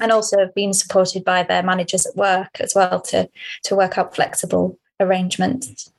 And 0.00 0.10
also 0.10 0.50
being 0.56 0.72
supported 0.72 1.24
by 1.24 1.44
their 1.44 1.62
managers 1.62 2.04
at 2.04 2.16
work 2.16 2.58
as 2.58 2.74
well 2.74 3.00
to, 3.02 3.30
to 3.64 3.76
work 3.76 3.96
out 3.96 4.16
flexible 4.16 4.76
arrangements 5.00 5.90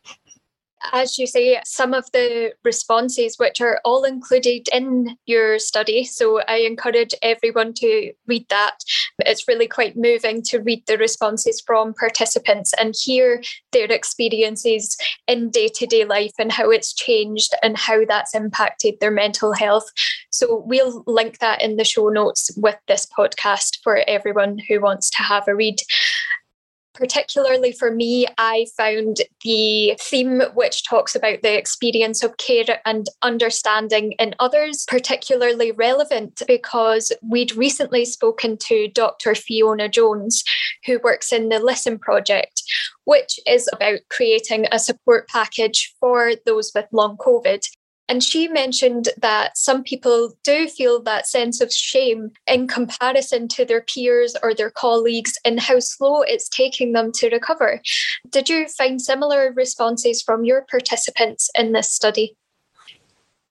as 0.93 1.17
you 1.17 1.27
say, 1.27 1.59
some 1.65 1.93
of 1.93 2.11
the 2.11 2.53
responses, 2.63 3.37
which 3.37 3.61
are 3.61 3.79
all 3.83 4.03
included 4.03 4.67
in 4.71 5.17
your 5.25 5.59
study. 5.59 6.03
So 6.03 6.41
I 6.47 6.57
encourage 6.57 7.13
everyone 7.21 7.73
to 7.75 8.13
read 8.27 8.47
that. 8.49 8.77
It's 9.19 9.47
really 9.47 9.67
quite 9.67 9.97
moving 9.97 10.41
to 10.43 10.59
read 10.59 10.85
the 10.87 10.97
responses 10.97 11.61
from 11.65 11.93
participants 11.93 12.73
and 12.79 12.95
hear 12.97 13.41
their 13.71 13.85
experiences 13.91 14.97
in 15.27 15.49
day 15.49 15.67
to 15.75 15.85
day 15.85 16.05
life 16.05 16.33
and 16.39 16.51
how 16.51 16.69
it's 16.69 16.93
changed 16.93 17.53
and 17.63 17.77
how 17.77 18.05
that's 18.05 18.35
impacted 18.35 18.95
their 18.99 19.11
mental 19.11 19.53
health. 19.53 19.91
So 20.29 20.63
we'll 20.65 21.03
link 21.07 21.39
that 21.39 21.61
in 21.61 21.77
the 21.77 21.83
show 21.83 22.09
notes 22.09 22.51
with 22.57 22.77
this 22.87 23.05
podcast 23.05 23.79
for 23.83 24.03
everyone 24.07 24.59
who 24.67 24.79
wants 24.79 25.09
to 25.11 25.23
have 25.23 25.47
a 25.47 25.55
read 25.55 25.81
particularly 26.97 27.71
for 27.71 27.91
me, 27.91 28.25
I 28.37 28.65
found 28.75 29.17
the 29.43 29.97
theme 29.99 30.41
which 30.55 30.83
talks 30.83 31.15
about 31.15 31.43
the 31.43 31.57
experience 31.57 32.23
of 32.23 32.37
care 32.37 32.81
and 32.85 33.07
understanding 33.21 34.13
in 34.13 34.33
others 34.39 34.85
particularly 34.87 35.71
relevant 35.71 36.41
because 36.47 37.11
we'd 37.21 37.55
recently 37.55 38.03
spoken 38.03 38.57
to 38.57 38.87
Dr. 38.89 39.35
Fiona 39.35 39.87
Jones, 39.87 40.43
who 40.85 40.99
works 41.03 41.31
in 41.31 41.49
the 41.49 41.59
Listen 41.59 41.99
Project, 41.99 42.63
which 43.05 43.39
is 43.45 43.69
about 43.71 43.99
creating 44.09 44.65
a 44.71 44.79
support 44.79 45.27
package 45.27 45.95
for 45.99 46.31
those 46.45 46.71
with 46.73 46.87
long 46.91 47.15
COVID. 47.17 47.63
And 48.09 48.23
she 48.23 48.47
mentioned 48.47 49.09
that 49.17 49.57
some 49.57 49.83
people 49.83 50.33
do 50.43 50.67
feel 50.67 51.01
that 51.03 51.27
sense 51.27 51.59
of 51.59 51.71
shame 51.71 52.31
in 52.45 52.67
comparison 52.67 53.47
to 53.49 53.65
their 53.65 53.81
peers 53.81 54.35
or 54.41 54.53
their 54.53 54.71
colleagues 54.71 55.33
and 55.43 55.59
how 55.59 55.79
slow 55.79 56.21
it's 56.21 56.47
taking 56.47 56.93
them 56.93 57.11
to 57.13 57.29
recover. 57.29 57.81
Did 58.29 58.47
you 58.49 58.67
find 58.69 59.01
similar 59.01 59.51
responses 59.53 60.21
from 60.21 60.45
your 60.45 60.65
participants 60.69 61.49
in 61.57 61.73
this 61.73 61.91
study? 61.91 62.37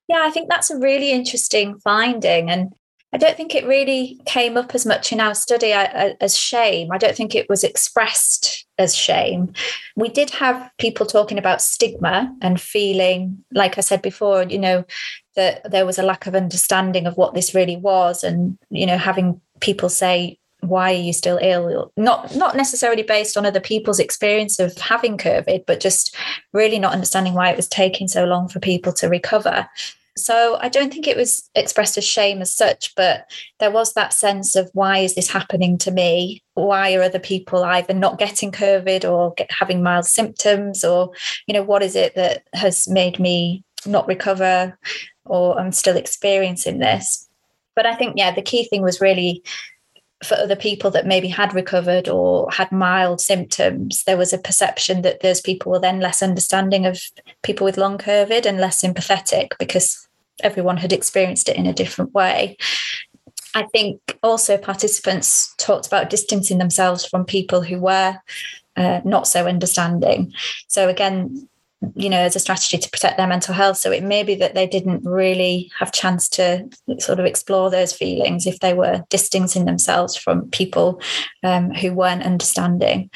Yeah, 0.09 0.23
I 0.23 0.31
think 0.31 0.49
that's 0.49 0.71
a 0.71 0.79
really 0.79 1.11
interesting 1.11 1.79
finding. 1.81 2.51
And 2.51 2.73
I 3.17 3.19
don't 3.19 3.35
think 3.35 3.55
it 3.55 3.67
really 3.67 4.21
came 4.27 4.59
up 4.59 4.75
as 4.75 4.85
much 4.85 5.11
in 5.11 5.21
our 5.21 5.35
study 5.35 5.73
as 5.73 6.37
shame. 6.37 6.93
I 6.93 6.99
don't 6.99 7.17
think 7.17 7.35
it 7.35 7.49
was 7.49 7.65
expressed 7.65 8.67
as 8.77 8.95
shame. 8.95 9.55
We 9.97 10.11
did 10.11 10.29
have 10.33 10.71
people 10.77 11.07
talking 11.07 11.39
about 11.39 11.63
stigma 11.63 12.31
and 12.43 12.61
feeling, 12.61 13.43
like 13.55 13.79
I 13.79 13.81
said 13.81 14.03
before, 14.03 14.43
you 14.43 14.59
know, 14.59 14.85
that 15.35 15.71
there 15.71 15.87
was 15.87 15.99
a 15.99 16.03
lack 16.03 16.27
of 16.27 16.35
understanding 16.35 17.07
of 17.07 17.17
what 17.17 17.33
this 17.33 17.55
really 17.55 17.79
was, 17.79 18.23
and 18.23 18.59
you 18.69 18.85
know, 18.85 18.99
having 18.99 19.41
people 19.61 19.89
say, 19.89 20.39
why 20.61 20.93
are 20.93 20.97
you 20.97 21.13
still 21.13 21.39
ill 21.41 21.93
not 21.97 22.35
not 22.35 22.57
necessarily 22.57 23.03
based 23.03 23.37
on 23.37 23.47
other 23.47 23.61
people's 23.61 24.01
experience 24.01 24.59
of 24.59 24.77
having 24.79 25.19
covid 25.19 25.63
but 25.67 25.81
just 25.81 26.17
really 26.55 26.79
not 26.79 26.95
understanding 26.95 27.35
why 27.35 27.51
it 27.51 27.57
was 27.57 27.69
taking 27.69 28.09
so 28.09 28.25
long 28.25 28.49
for 28.49 28.59
people 28.59 28.93
to 28.93 29.07
recover 29.07 29.69
so 30.17 30.57
I 30.61 30.71
don't 30.71 30.93
think 30.93 31.07
it 31.07 31.17
was 31.17 31.49
expressed 31.55 31.99
as 31.99 32.05
shame 32.05 32.41
as 32.41 32.55
such, 32.55 32.95
but 32.95 33.31
there 33.61 33.71
was 33.71 33.93
that 33.93 34.15
sense 34.15 34.57
of 34.57 34.71
why 34.73 34.99
is 34.99 35.15
this 35.15 35.29
happening 35.29 35.77
to 35.79 35.91
me? 35.91 36.43
Why 36.55 36.95
are 36.95 37.03
other 37.03 37.19
people 37.19 37.63
either 37.63 37.93
not 37.93 38.19
getting 38.19 38.51
COVID 38.51 39.11
or 39.11 39.35
get, 39.35 39.51
having 39.51 39.83
mild 39.83 40.07
symptoms? 40.07 40.85
Or, 40.85 41.11
you 41.47 41.53
know, 41.53 41.63
what 41.63 41.83
is 41.83 41.95
it 41.95 42.15
that 42.15 42.45
has 42.55 42.89
made 42.89 43.21
me 43.21 43.63
not 43.85 44.09
recover 44.09 44.79
or 45.27 45.61
I'm 45.61 45.73
still 45.73 45.97
experiencing 45.97 46.79
this? 46.79 47.29
But 47.75 47.85
I 47.85 47.95
think, 47.95 48.15
yeah, 48.17 48.35
the 48.35 48.41
key 48.41 48.65
thing 48.65 48.83
was 48.83 49.03
really 49.03 49.43
for 50.25 50.35
other 50.37 50.57
people 50.57 50.91
that 50.91 51.07
maybe 51.07 51.29
had 51.29 51.55
recovered 51.55 52.09
or 52.09 52.51
had 52.51 52.73
mild 52.73 53.21
symptoms, 53.21 54.03
there 54.05 54.17
was 54.17 54.33
a 54.33 54.39
perception 54.39 55.03
that 55.03 55.21
those 55.21 55.43
people 55.43 55.71
were 55.71 55.79
then 55.79 56.01
less 56.01 56.23
understanding 56.23 56.87
of 56.87 57.03
people 57.43 57.67
with 57.67 57.77
long 57.77 57.99
COVID 57.99 58.47
and 58.47 58.59
less 58.59 58.81
sympathetic 58.81 59.55
because 59.59 60.06
everyone 60.43 60.77
had 60.77 60.93
experienced 60.93 61.49
it 61.49 61.57
in 61.57 61.67
a 61.67 61.73
different 61.73 62.15
way. 62.15 62.57
I 63.55 63.63
think 63.65 64.19
also 64.23 64.59
participants 64.59 65.55
talked 65.57 65.87
about 65.87 66.11
distancing 66.11 66.59
themselves 66.59 67.07
from 67.07 67.25
people 67.25 67.63
who 67.63 67.81
were 67.81 68.19
uh, 68.77 69.01
not 69.05 69.27
so 69.27 69.47
understanding. 69.47 70.33
So, 70.69 70.89
again, 70.91 71.49
you 71.95 72.11
know, 72.11 72.21
as 72.21 72.37
a 72.37 72.41
strategy 72.41 72.77
to 72.79 72.91
protect 72.91 73.17
their 73.17 73.27
mental 73.27 73.55
health. 73.55 73.79
So, 73.79 73.91
it 73.91 74.03
may 74.03 74.23
be 74.23 74.35
that 74.35 74.55
they 74.55 74.67
didn't 74.67 75.05
really 75.05 75.71
have 75.79 75.91
chance 75.91 76.29
to 76.31 76.69
sort 76.99 77.19
of 77.19 77.25
explore 77.25 77.71
those 77.71 77.95
feelings 77.95 78.47
if 78.47 78.61
they 78.61 78.75
were 78.75 79.03
distancing 79.09 79.65
themselves 79.65 80.17
from 80.17 80.51
people 80.51 81.01
um, 81.43 81.71
who 81.71 81.95
weren't 81.95 82.25
understanding 82.25 83.11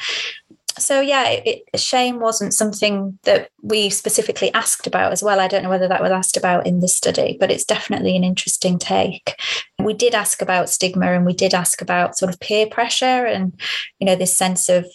so 0.77 1.01
yeah 1.01 1.27
it, 1.29 1.63
shame 1.75 2.19
wasn't 2.19 2.53
something 2.53 3.17
that 3.23 3.49
we 3.61 3.89
specifically 3.89 4.53
asked 4.53 4.87
about 4.87 5.11
as 5.11 5.23
well. 5.23 5.39
I 5.39 5.47
don't 5.47 5.63
know 5.63 5.69
whether 5.69 5.87
that 5.87 6.01
was 6.01 6.11
asked 6.11 6.37
about 6.37 6.65
in 6.65 6.79
this 6.79 6.95
study 6.95 7.37
but 7.39 7.51
it's 7.51 7.65
definitely 7.65 8.15
an 8.15 8.23
interesting 8.23 8.79
take. 8.79 9.35
We 9.79 9.93
did 9.93 10.15
ask 10.15 10.41
about 10.41 10.69
stigma 10.69 11.11
and 11.11 11.25
we 11.25 11.33
did 11.33 11.53
ask 11.53 11.81
about 11.81 12.17
sort 12.17 12.31
of 12.33 12.39
peer 12.39 12.67
pressure 12.67 13.25
and 13.25 13.59
you 13.99 14.05
know 14.05 14.15
this 14.15 14.35
sense 14.35 14.69
of 14.69 14.85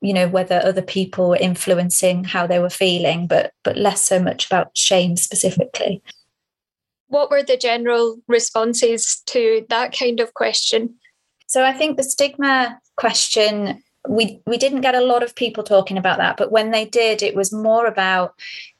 you 0.00 0.12
know 0.12 0.28
whether 0.28 0.60
other 0.64 0.82
people 0.82 1.30
were 1.30 1.36
influencing 1.36 2.24
how 2.24 2.46
they 2.46 2.58
were 2.58 2.70
feeling 2.70 3.26
but 3.26 3.52
but 3.64 3.76
less 3.76 4.02
so 4.02 4.20
much 4.20 4.46
about 4.46 4.76
shame 4.76 5.16
specifically. 5.16 6.02
What 7.08 7.30
were 7.30 7.42
the 7.42 7.56
general 7.56 8.18
responses 8.28 9.22
to 9.26 9.66
that 9.68 9.96
kind 9.96 10.20
of 10.20 10.34
question? 10.34 10.96
So 11.46 11.64
i 11.64 11.72
think 11.72 11.96
the 11.96 12.04
stigma 12.04 12.78
question 12.96 13.82
we 14.08 14.40
we 14.46 14.56
didn't 14.56 14.80
get 14.80 14.94
a 14.94 15.04
lot 15.04 15.22
of 15.22 15.34
people 15.34 15.62
talking 15.62 15.98
about 15.98 16.18
that 16.18 16.36
but 16.36 16.50
when 16.50 16.70
they 16.70 16.84
did 16.84 17.22
it 17.22 17.34
was 17.34 17.52
more 17.52 17.86
about 17.86 18.34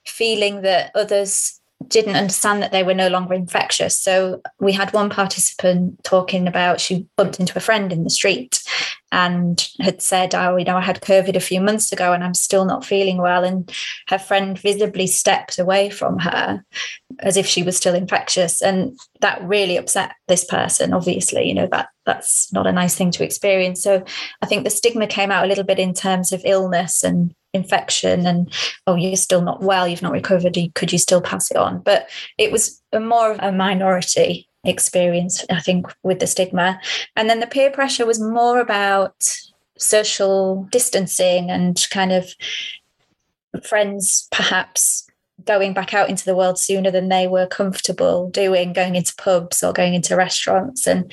feeling 0.07 0.63
that 0.63 0.91
others 0.95 1.60
didn't 1.89 2.17
understand 2.17 2.63
that 2.63 2.73
they 2.73 2.83
were 2.83 2.95
no 2.95 3.09
longer 3.09 3.35
infectious. 3.35 3.97
So 3.97 4.43
we 4.59 4.73
had 4.73 4.93
one 4.93 5.11
participant 5.11 6.03
talking 6.05 6.47
about 6.47 6.81
she 6.81 7.07
bumped 7.17 7.41
into 7.41 7.57
a 7.57 7.61
friend 7.61 7.93
in 7.93 8.05
the 8.05 8.11
street 8.11 8.63
and 9.13 9.69
had 9.81 10.01
said, 10.01 10.35
Oh, 10.35 10.57
you 10.57 10.65
know, 10.65 10.77
I 10.77 10.83
had 10.83 11.01
COVID 11.01 11.35
a 11.37 11.41
few 11.41 11.61
months 11.61 11.91
ago 11.91 12.13
and 12.13 12.23
I'm 12.23 12.35
still 12.35 12.65
not 12.65 12.85
feeling 12.85 13.17
well. 13.17 13.45
And 13.45 13.71
her 14.09 14.19
friend 14.19 14.59
visibly 14.59 15.07
stepped 15.07 15.59
away 15.59 15.91
from 15.91 16.19
her 16.21 16.65
as 17.21 17.37
if 17.37 17.47
she 17.47 17.63
was 17.63 17.77
still 17.77 17.95
infectious. 17.95 18.63
And 18.63 18.99
that 19.21 19.43
really 19.43 19.77
upset 19.77 20.13
this 20.29 20.45
person, 20.45 20.93
obviously, 20.93 21.49
you 21.49 21.55
know, 21.55 21.67
that 21.73 21.89
that's 22.07 22.53
not 22.53 22.67
a 22.67 22.73
nice 22.73 22.95
thing 22.95 23.11
to 23.13 23.25
experience. 23.25 23.83
So 23.83 24.05
I 24.43 24.47
think 24.47 24.65
the 24.65 24.71
stigma 24.71 25.07
came 25.07 25.33
out 25.33 25.45
a 25.45 25.49
little 25.49 25.65
bit 25.65 25.79
in 25.79 25.95
terms 25.95 26.33
of 26.33 26.43
illness 26.45 27.03
and 27.03 27.35
infection 27.53 28.27
and 28.27 28.53
oh 28.87 28.95
you're 28.95 29.17
still 29.17 29.43
not 29.43 29.63
well 29.63 29.89
you've 29.89 30.03
not 30.03 30.13
recovered 30.13 30.57
could 30.75 30.93
you 30.93 30.99
still 30.99 31.21
pass 31.21 31.51
it 31.51 31.57
on? 31.57 31.81
But 31.81 32.09
it 32.39 32.53
was 32.53 32.81
a 32.93 33.01
more 33.01 33.33
of 33.33 33.39
a 33.41 33.53
minority 33.53 34.47
experience 34.65 35.43
i 35.51 35.61
think 35.61 35.87
with 36.03 36.21
the 36.21 36.27
stigma. 36.27 36.79
And 37.17 37.31
then 37.31 37.41
the 37.41 37.47
peer 37.47 37.71
pressure 37.71 38.07
was 38.07 38.21
more 38.21 38.61
about 38.61 39.15
social 39.79 40.69
distancing 40.71 41.51
and 41.51 41.87
kind 41.91 42.13
of 42.13 42.35
friends 43.65 44.29
perhaps 44.31 45.07
going 45.47 45.73
back 45.73 45.95
out 45.95 46.11
into 46.11 46.25
the 46.27 46.37
world 46.37 46.59
sooner 46.59 46.91
than 46.91 47.09
they 47.09 47.27
were 47.27 47.47
comfortable 47.47 48.29
doing 48.31 48.75
going 48.75 48.95
into 48.95 49.15
pubs 49.17 49.63
or 49.63 49.73
going 49.73 49.95
into 49.95 50.17
restaurants. 50.17 50.87
And 50.87 51.11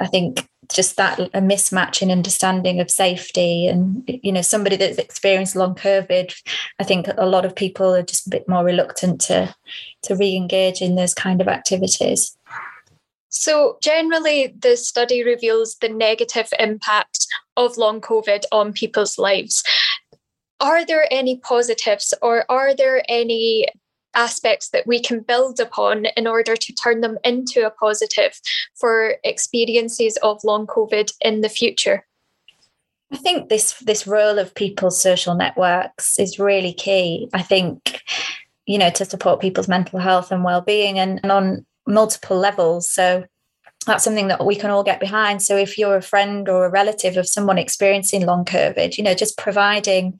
i 0.00 0.06
think 0.06 0.48
just 0.72 0.96
that 0.96 1.18
a 1.18 1.40
mismatch 1.40 2.02
in 2.02 2.10
understanding 2.10 2.80
of 2.80 2.90
safety 2.90 3.66
and 3.66 4.02
you 4.06 4.32
know 4.32 4.42
somebody 4.42 4.76
that's 4.76 4.98
experienced 4.98 5.56
long 5.56 5.74
covid 5.74 6.34
i 6.78 6.84
think 6.84 7.06
a 7.16 7.26
lot 7.26 7.44
of 7.44 7.54
people 7.54 7.94
are 7.94 8.02
just 8.02 8.26
a 8.26 8.30
bit 8.30 8.48
more 8.48 8.64
reluctant 8.64 9.20
to 9.20 9.54
to 10.02 10.14
re-engage 10.14 10.80
in 10.80 10.96
those 10.96 11.14
kind 11.14 11.40
of 11.40 11.48
activities 11.48 12.36
so, 13.36 13.78
generally, 13.82 14.54
the 14.56 14.76
study 14.76 15.24
reveals 15.24 15.74
the 15.80 15.88
negative 15.88 16.48
impact 16.56 17.26
of 17.56 17.76
long 17.76 18.00
COVID 18.00 18.44
on 18.52 18.72
people's 18.72 19.18
lives. 19.18 19.64
Are 20.60 20.86
there 20.86 21.08
any 21.10 21.38
positives 21.38 22.14
or 22.22 22.44
are 22.48 22.76
there 22.76 23.02
any 23.08 23.66
aspects 24.14 24.70
that 24.70 24.86
we 24.86 25.00
can 25.00 25.20
build 25.20 25.60
upon 25.60 26.06
in 26.16 26.26
order 26.26 26.56
to 26.56 26.72
turn 26.72 27.00
them 27.00 27.18
into 27.24 27.66
a 27.66 27.70
positive 27.70 28.40
for 28.74 29.16
experiences 29.24 30.18
of 30.22 30.42
long 30.44 30.66
COVID 30.66 31.12
in 31.20 31.40
the 31.40 31.48
future? 31.48 32.06
I 33.12 33.16
think 33.16 33.48
this 33.48 33.74
this 33.80 34.06
role 34.06 34.38
of 34.38 34.54
people's 34.54 35.00
social 35.00 35.34
networks 35.34 36.18
is 36.18 36.38
really 36.38 36.72
key. 36.72 37.28
I 37.32 37.42
think, 37.42 38.02
you 38.66 38.78
know, 38.78 38.90
to 38.90 39.04
support 39.04 39.40
people's 39.40 39.68
mental 39.68 40.00
health 40.00 40.32
and 40.32 40.42
well-being 40.42 40.98
and, 40.98 41.20
and 41.22 41.30
on 41.30 41.66
multiple 41.86 42.38
levels. 42.38 42.90
So 42.90 43.24
that's 43.86 44.02
something 44.02 44.28
that 44.28 44.44
we 44.44 44.56
can 44.56 44.70
all 44.70 44.82
get 44.82 44.98
behind. 44.98 45.42
So 45.42 45.56
if 45.56 45.76
you're 45.76 45.96
a 45.96 46.02
friend 46.02 46.48
or 46.48 46.64
a 46.64 46.70
relative 46.70 47.16
of 47.16 47.28
someone 47.28 47.58
experiencing 47.58 48.24
long 48.24 48.44
COVID, 48.44 48.96
you 48.96 49.04
know, 49.04 49.14
just 49.14 49.36
providing 49.36 50.18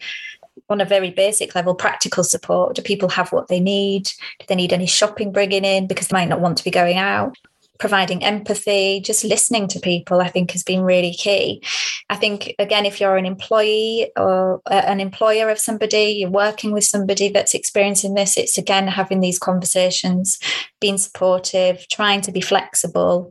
on 0.68 0.80
a 0.80 0.84
very 0.84 1.10
basic 1.10 1.54
level 1.54 1.74
practical 1.74 2.24
support. 2.24 2.76
Do 2.76 2.82
people 2.82 3.08
have 3.10 3.32
what 3.32 3.48
they 3.48 3.60
need? 3.60 4.04
Do 4.38 4.46
they 4.48 4.54
need 4.54 4.72
any 4.72 4.86
shopping 4.86 5.32
bringing 5.32 5.64
in 5.64 5.86
because 5.86 6.08
they 6.08 6.16
might 6.16 6.28
not 6.28 6.40
want 6.40 6.58
to 6.58 6.64
be 6.64 6.70
going 6.70 6.96
out? 6.96 7.36
Providing 7.84 8.24
empathy, 8.24 8.98
just 8.98 9.24
listening 9.24 9.68
to 9.68 9.78
people, 9.78 10.22
I 10.22 10.28
think 10.28 10.52
has 10.52 10.62
been 10.62 10.80
really 10.80 11.12
key. 11.12 11.62
I 12.08 12.16
think, 12.16 12.54
again, 12.58 12.86
if 12.86 12.98
you're 12.98 13.18
an 13.18 13.26
employee 13.26 14.10
or 14.16 14.62
uh, 14.64 14.84
an 14.86 15.00
employer 15.00 15.50
of 15.50 15.58
somebody, 15.58 16.16
you're 16.18 16.30
working 16.30 16.72
with 16.72 16.84
somebody 16.84 17.28
that's 17.28 17.52
experiencing 17.52 18.14
this, 18.14 18.38
it's 18.38 18.56
again 18.56 18.88
having 18.88 19.20
these 19.20 19.38
conversations, 19.38 20.38
being 20.80 20.96
supportive, 20.96 21.86
trying 21.88 22.22
to 22.22 22.32
be 22.32 22.40
flexible 22.40 23.30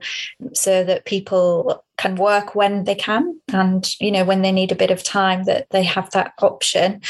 so 0.54 0.84
that 0.84 1.06
people 1.06 1.84
can 1.98 2.16
work 2.16 2.54
when 2.54 2.84
they 2.84 2.96
can 2.96 3.40
and 3.52 4.00
you 4.00 4.12
know 4.12 4.24
when 4.24 4.44
they 4.44 4.52
need 4.52 4.72
a 4.72 4.82
bit 4.84 4.92
of 4.92 5.04
time 5.04 5.46
that 5.46 5.68
they 5.72 5.84
have 5.84 6.10
that 6.12 6.34
option 6.42 7.02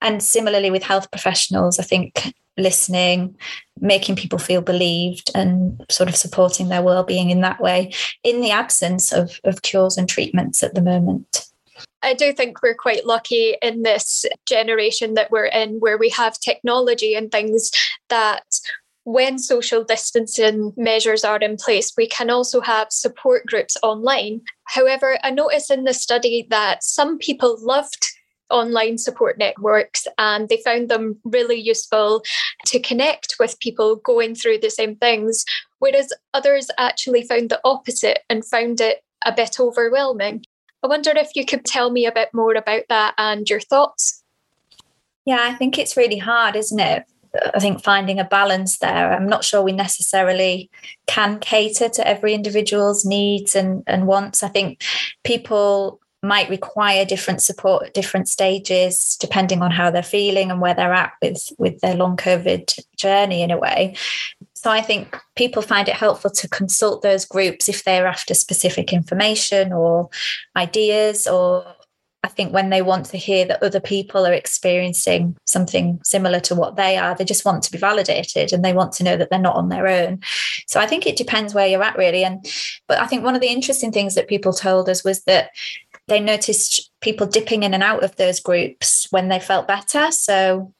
and 0.00 0.22
similarly 0.22 0.70
with 0.70 0.82
health 0.82 1.10
professionals 1.10 1.78
i 1.78 1.82
think 1.82 2.32
listening, 2.58 3.36
making 3.80 4.16
people 4.16 4.38
feel 4.38 4.60
believed, 4.60 5.30
and 5.34 5.84
sort 5.88 6.08
of 6.08 6.16
supporting 6.16 6.68
their 6.68 6.82
well-being 6.82 7.30
in 7.30 7.40
that 7.40 7.60
way, 7.60 7.92
in 8.22 8.40
the 8.40 8.50
absence 8.50 9.12
of, 9.12 9.40
of 9.44 9.62
cures 9.62 9.96
and 9.96 10.08
treatments 10.08 10.62
at 10.62 10.74
the 10.74 10.82
moment. 10.82 11.46
I 12.02 12.14
do 12.14 12.32
think 12.32 12.62
we're 12.62 12.74
quite 12.74 13.06
lucky 13.06 13.56
in 13.62 13.82
this 13.82 14.24
generation 14.46 15.14
that 15.14 15.30
we're 15.30 15.46
in, 15.46 15.80
where 15.80 15.98
we 15.98 16.10
have 16.10 16.38
technology 16.38 17.14
and 17.14 17.30
things 17.30 17.70
that 18.08 18.44
when 19.04 19.38
social 19.38 19.82
distancing 19.82 20.72
measures 20.76 21.24
are 21.24 21.38
in 21.38 21.56
place, 21.56 21.94
we 21.96 22.06
can 22.06 22.28
also 22.28 22.60
have 22.60 22.88
support 22.90 23.46
groups 23.46 23.76
online. 23.82 24.42
However, 24.64 25.18
I 25.22 25.30
noticed 25.30 25.70
in 25.70 25.84
the 25.84 25.94
study 25.94 26.46
that 26.50 26.84
some 26.84 27.16
people 27.16 27.56
loved 27.60 28.06
online 28.50 28.98
support 28.98 29.38
networks 29.38 30.06
and 30.18 30.48
they 30.48 30.58
found 30.64 30.88
them 30.88 31.18
really 31.24 31.56
useful 31.56 32.22
to 32.66 32.80
connect 32.80 33.36
with 33.38 33.60
people 33.60 33.96
going 33.96 34.34
through 34.34 34.58
the 34.58 34.70
same 34.70 34.96
things, 34.96 35.44
whereas 35.78 36.12
others 36.34 36.68
actually 36.78 37.22
found 37.22 37.50
the 37.50 37.60
opposite 37.64 38.20
and 38.28 38.44
found 38.44 38.80
it 38.80 39.04
a 39.24 39.32
bit 39.32 39.58
overwhelming. 39.60 40.44
I 40.82 40.86
wonder 40.86 41.10
if 41.10 41.30
you 41.34 41.44
could 41.44 41.64
tell 41.64 41.90
me 41.90 42.06
a 42.06 42.12
bit 42.12 42.28
more 42.32 42.54
about 42.54 42.82
that 42.88 43.14
and 43.18 43.48
your 43.48 43.60
thoughts. 43.60 44.22
Yeah, 45.24 45.40
I 45.42 45.54
think 45.54 45.78
it's 45.78 45.96
really 45.96 46.18
hard, 46.18 46.56
isn't 46.56 46.80
it? 46.80 47.04
I 47.54 47.58
think 47.58 47.82
finding 47.82 48.18
a 48.18 48.24
balance 48.24 48.78
there. 48.78 49.12
I'm 49.12 49.28
not 49.28 49.44
sure 49.44 49.62
we 49.62 49.72
necessarily 49.72 50.70
can 51.06 51.38
cater 51.40 51.88
to 51.90 52.06
every 52.06 52.32
individual's 52.32 53.04
needs 53.04 53.54
and, 53.54 53.82
and 53.86 54.06
wants. 54.06 54.42
I 54.42 54.48
think 54.48 54.82
people 55.24 56.00
might 56.22 56.50
require 56.50 57.04
different 57.04 57.42
support 57.42 57.86
at 57.86 57.94
different 57.94 58.28
stages 58.28 59.16
depending 59.20 59.62
on 59.62 59.70
how 59.70 59.90
they're 59.90 60.02
feeling 60.02 60.50
and 60.50 60.60
where 60.60 60.74
they're 60.74 60.92
at 60.92 61.12
with 61.22 61.52
with 61.58 61.80
their 61.80 61.94
long 61.94 62.16
covid 62.16 62.78
journey 62.96 63.42
in 63.42 63.50
a 63.50 63.58
way 63.58 63.94
so 64.54 64.70
i 64.70 64.80
think 64.80 65.16
people 65.36 65.62
find 65.62 65.88
it 65.88 65.94
helpful 65.94 66.30
to 66.30 66.48
consult 66.48 67.02
those 67.02 67.24
groups 67.24 67.68
if 67.68 67.84
they're 67.84 68.06
after 68.06 68.34
specific 68.34 68.92
information 68.92 69.72
or 69.72 70.08
ideas 70.56 71.26
or 71.26 71.64
I 72.24 72.28
think 72.28 72.52
when 72.52 72.70
they 72.70 72.82
want 72.82 73.06
to 73.06 73.16
hear 73.16 73.44
that 73.46 73.62
other 73.62 73.78
people 73.78 74.26
are 74.26 74.32
experiencing 74.32 75.36
something 75.44 76.00
similar 76.02 76.40
to 76.40 76.54
what 76.56 76.74
they 76.74 76.96
are, 76.96 77.14
they 77.14 77.24
just 77.24 77.44
want 77.44 77.62
to 77.62 77.70
be 77.70 77.78
validated 77.78 78.52
and 78.52 78.64
they 78.64 78.72
want 78.72 78.92
to 78.94 79.04
know 79.04 79.16
that 79.16 79.30
they're 79.30 79.38
not 79.38 79.54
on 79.54 79.68
their 79.68 79.86
own. 79.86 80.20
So 80.66 80.80
I 80.80 80.86
think 80.86 81.06
it 81.06 81.16
depends 81.16 81.54
where 81.54 81.68
you're 81.68 81.82
at, 81.82 81.96
really. 81.96 82.24
And 82.24 82.44
but 82.88 83.00
I 83.00 83.06
think 83.06 83.22
one 83.22 83.36
of 83.36 83.40
the 83.40 83.48
interesting 83.48 83.92
things 83.92 84.16
that 84.16 84.26
people 84.26 84.52
told 84.52 84.88
us 84.88 85.04
was 85.04 85.22
that 85.22 85.50
they 86.08 86.20
noticed 86.20 86.90
people 87.00 87.26
dipping 87.26 87.62
in 87.62 87.74
and 87.74 87.82
out 87.82 88.02
of 88.02 88.16
those 88.16 88.40
groups 88.40 89.06
when 89.10 89.28
they 89.28 89.40
felt 89.40 89.68
better. 89.68 90.10
So 90.10 90.72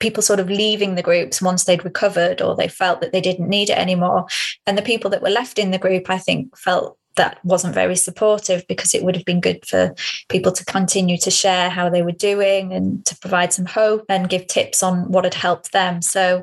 people 0.00 0.22
sort 0.22 0.40
of 0.40 0.50
leaving 0.50 0.94
the 0.94 1.02
groups 1.02 1.40
once 1.40 1.64
they'd 1.64 1.84
recovered 1.84 2.42
or 2.42 2.54
they 2.54 2.68
felt 2.68 3.00
that 3.00 3.12
they 3.12 3.20
didn't 3.20 3.48
need 3.48 3.70
it 3.70 3.78
anymore. 3.78 4.26
And 4.66 4.76
the 4.76 4.82
people 4.82 5.10
that 5.10 5.22
were 5.22 5.30
left 5.30 5.58
in 5.58 5.70
the 5.70 5.78
group, 5.78 6.10
I 6.10 6.18
think, 6.18 6.56
felt 6.56 6.98
that 7.16 7.38
wasn't 7.44 7.74
very 7.74 7.96
supportive 7.96 8.66
because 8.68 8.92
it 8.92 9.04
would 9.04 9.14
have 9.14 9.24
been 9.24 9.40
good 9.40 9.64
for 9.66 9.94
people 10.28 10.52
to 10.52 10.64
continue 10.64 11.16
to 11.18 11.30
share 11.30 11.70
how 11.70 11.88
they 11.88 12.02
were 12.02 12.12
doing 12.12 12.72
and 12.72 13.06
to 13.06 13.16
provide 13.18 13.52
some 13.52 13.66
hope 13.66 14.04
and 14.08 14.28
give 14.28 14.46
tips 14.46 14.82
on 14.82 15.10
what 15.10 15.24
had 15.24 15.34
helped 15.34 15.72
them. 15.72 16.02
So 16.02 16.42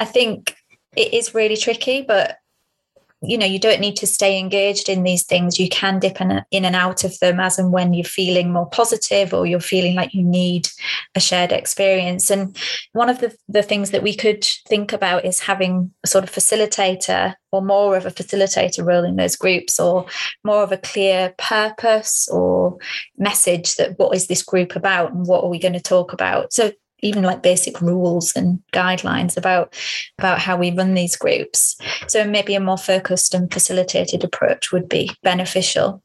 I 0.00 0.04
think 0.04 0.56
it 0.96 1.14
is 1.14 1.34
really 1.34 1.56
tricky, 1.56 2.02
but 2.02 2.36
you 3.22 3.36
know 3.36 3.46
you 3.46 3.58
don't 3.58 3.80
need 3.80 3.96
to 3.96 4.06
stay 4.06 4.38
engaged 4.38 4.88
in 4.88 5.02
these 5.02 5.24
things. 5.24 5.58
You 5.58 5.68
can 5.68 5.98
dip 5.98 6.20
in, 6.20 6.42
in 6.50 6.64
and 6.64 6.76
out 6.76 7.04
of 7.04 7.18
them 7.18 7.40
as 7.40 7.58
and 7.58 7.72
when 7.72 7.92
you're 7.92 8.04
feeling 8.04 8.52
more 8.52 8.68
positive 8.68 9.34
or 9.34 9.46
you're 9.46 9.60
feeling 9.60 9.94
like 9.94 10.14
you 10.14 10.22
need 10.22 10.68
a 11.14 11.20
shared 11.20 11.50
experience. 11.50 12.30
And 12.30 12.56
one 12.92 13.08
of 13.08 13.20
the, 13.20 13.34
the 13.48 13.62
things 13.62 13.90
that 13.90 14.02
we 14.02 14.14
could 14.14 14.44
think 14.68 14.92
about 14.92 15.24
is 15.24 15.40
having 15.40 15.92
a 16.04 16.06
sort 16.06 16.24
of 16.24 16.30
facilitator 16.30 17.34
or 17.50 17.62
more 17.62 17.96
of 17.96 18.06
a 18.06 18.10
facilitator 18.10 18.86
role 18.86 19.04
in 19.04 19.16
those 19.16 19.36
groups 19.36 19.80
or 19.80 20.06
more 20.44 20.62
of 20.62 20.70
a 20.70 20.76
clear 20.76 21.34
purpose 21.38 22.28
or 22.28 22.76
message 23.16 23.76
that 23.76 23.98
what 23.98 24.14
is 24.14 24.28
this 24.28 24.42
group 24.42 24.76
about 24.76 25.12
and 25.12 25.26
what 25.26 25.42
are 25.42 25.50
we 25.50 25.58
going 25.58 25.72
to 25.72 25.80
talk 25.80 26.12
about. 26.12 26.52
So 26.52 26.72
even 27.00 27.22
like 27.22 27.42
basic 27.42 27.80
rules 27.80 28.34
and 28.34 28.60
guidelines 28.72 29.36
about 29.36 29.74
about 30.18 30.38
how 30.38 30.56
we 30.56 30.70
run 30.70 30.94
these 30.94 31.16
groups. 31.16 31.78
So 32.06 32.24
maybe 32.24 32.54
a 32.54 32.60
more 32.60 32.78
focused 32.78 33.34
and 33.34 33.52
facilitated 33.52 34.24
approach 34.24 34.72
would 34.72 34.88
be 34.88 35.10
beneficial. 35.22 36.02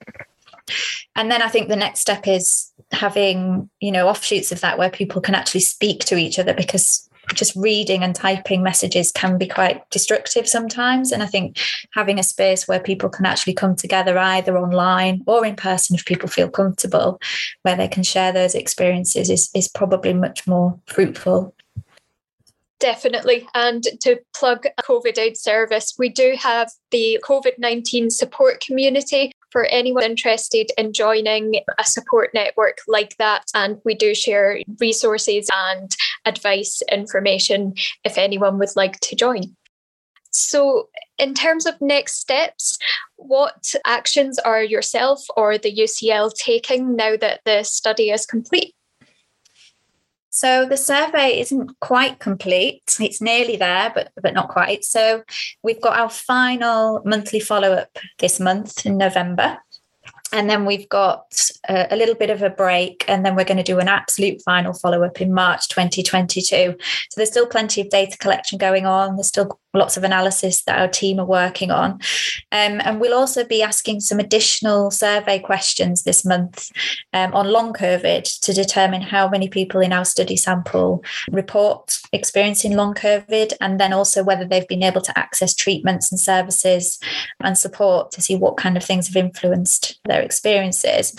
And 1.15 1.29
then 1.29 1.41
i 1.41 1.49
think 1.49 1.67
the 1.67 1.75
next 1.75 1.99
step 1.99 2.27
is 2.27 2.71
having 2.91 3.69
you 3.81 3.91
know 3.91 4.07
offshoots 4.07 4.51
of 4.51 4.61
that 4.61 4.77
where 4.77 4.89
people 4.89 5.21
can 5.21 5.35
actually 5.35 5.61
speak 5.61 6.05
to 6.05 6.15
each 6.15 6.39
other 6.39 6.53
because 6.53 7.09
just 7.33 7.55
reading 7.55 8.03
and 8.03 8.15
typing 8.15 8.63
messages 8.63 9.11
can 9.11 9.37
be 9.37 9.47
quite 9.47 9.89
destructive 9.89 10.47
sometimes. 10.47 11.11
And 11.11 11.23
I 11.23 11.25
think 11.25 11.59
having 11.93 12.19
a 12.19 12.23
space 12.23 12.67
where 12.67 12.79
people 12.79 13.09
can 13.09 13.25
actually 13.25 13.53
come 13.53 13.75
together 13.75 14.17
either 14.17 14.57
online 14.57 15.23
or 15.25 15.45
in 15.45 15.55
person 15.55 15.95
if 15.95 16.05
people 16.05 16.29
feel 16.29 16.49
comfortable, 16.49 17.19
where 17.61 17.75
they 17.75 17.87
can 17.87 18.03
share 18.03 18.31
those 18.31 18.55
experiences 18.55 19.29
is, 19.29 19.49
is 19.53 19.67
probably 19.67 20.13
much 20.13 20.45
more 20.47 20.79
fruitful. 20.87 21.53
Definitely. 22.79 23.47
And 23.53 23.83
to 24.01 24.19
plug 24.35 24.65
COVID 24.81 25.17
Aid 25.17 25.37
service, 25.37 25.95
we 25.97 26.09
do 26.09 26.35
have 26.37 26.69
the 26.91 27.17
COVID 27.23 27.53
19 27.57 28.09
support 28.09 28.59
community 28.59 29.31
for 29.53 29.65
anyone 29.65 30.03
interested 30.03 30.71
in 30.77 30.91
joining 30.91 31.61
a 31.79 31.85
support 31.85 32.31
network 32.33 32.79
like 32.87 33.15
that. 33.17 33.43
And 33.53 33.77
we 33.85 33.93
do 33.93 34.13
share 34.13 34.59
resources 34.81 35.47
and 35.53 35.95
advice 36.25 36.81
information 36.91 37.75
if 38.03 38.17
anyone 38.17 38.57
would 38.57 38.75
like 38.75 38.99
to 39.01 39.15
join. 39.15 39.55
So, 40.31 40.89
in 41.19 41.35
terms 41.35 41.67
of 41.67 41.79
next 41.79 42.19
steps, 42.19 42.79
what 43.17 43.75
actions 43.85 44.39
are 44.39 44.63
yourself 44.63 45.21
or 45.37 45.59
the 45.59 45.71
UCL 45.71 46.33
taking 46.33 46.95
now 46.95 47.15
that 47.17 47.41
the 47.45 47.61
study 47.61 48.09
is 48.09 48.25
complete? 48.25 48.73
So 50.33 50.65
the 50.65 50.77
survey 50.77 51.39
isn't 51.39 51.79
quite 51.79 52.17
complete. 52.17 52.95
It's 52.99 53.21
nearly 53.21 53.55
there, 53.55 53.91
but 53.93 54.11
but 54.19 54.33
not 54.33 54.49
quite. 54.49 54.83
So 54.83 55.23
we've 55.61 55.79
got 55.79 55.97
our 55.97 56.09
final 56.09 57.03
monthly 57.05 57.39
follow 57.39 57.73
up 57.73 57.99
this 58.17 58.39
month 58.39 58.83
in 58.83 58.97
November. 58.97 59.59
And 60.31 60.49
then 60.49 60.65
we've 60.65 60.89
got 60.89 61.39
a, 61.69 61.93
a, 61.93 61.95
little 61.95 62.15
bit 62.15 62.31
of 62.31 62.41
a 62.41 62.49
break, 62.49 63.05
and 63.07 63.23
then 63.23 63.35
we're 63.35 63.43
going 63.43 63.57
to 63.57 63.63
do 63.63 63.77
an 63.77 63.87
absolute 63.87 64.41
final 64.41 64.73
follow 64.73 65.03
up 65.03 65.21
in 65.21 65.31
March 65.31 65.67
2022. 65.67 66.41
So 66.49 66.75
there's 67.15 67.29
still 67.29 67.45
plenty 67.45 67.81
of 67.81 67.89
data 67.89 68.17
collection 68.17 68.57
going 68.57 68.87
on. 68.87 69.15
There's 69.15 69.27
still 69.27 69.59
lots 69.73 69.97
of 69.97 70.03
analysis 70.03 70.63
that 70.63 70.79
our 70.79 70.87
team 70.87 71.19
are 71.19 71.25
working 71.25 71.71
on. 71.71 71.93
Um, 72.51 72.81
and 72.83 72.99
we'll 72.99 73.17
also 73.17 73.43
be 73.43 73.63
asking 73.63 74.01
some 74.01 74.19
additional 74.19 74.91
survey 74.91 75.39
questions 75.39 76.03
this 76.03 76.23
month 76.23 76.71
um, 77.13 77.33
on 77.33 77.51
long 77.51 77.73
COVID 77.73 78.39
to 78.41 78.53
determine 78.53 79.01
how 79.01 79.27
many 79.27 79.47
people 79.47 79.81
in 79.81 79.91
our 79.91 80.05
study 80.05 80.37
sample 80.37 81.03
report 81.31 81.97
experiencing 82.11 82.75
long 82.75 82.93
COVID, 82.93 83.53
and 83.61 83.79
then 83.79 83.93
also 83.93 84.23
whether 84.23 84.45
they've 84.45 84.67
been 84.67 84.83
able 84.83 85.01
to 85.01 85.17
access 85.17 85.53
treatments 85.55 86.11
and 86.11 86.19
services 86.19 86.99
and 87.41 87.57
support 87.57 88.11
to 88.11 88.21
see 88.21 88.35
what 88.35 88.57
kind 88.57 88.77
of 88.77 88.83
things 88.83 89.07
have 89.07 89.15
influenced 89.15 89.99
their 90.05 90.21
experiences. 90.21 91.15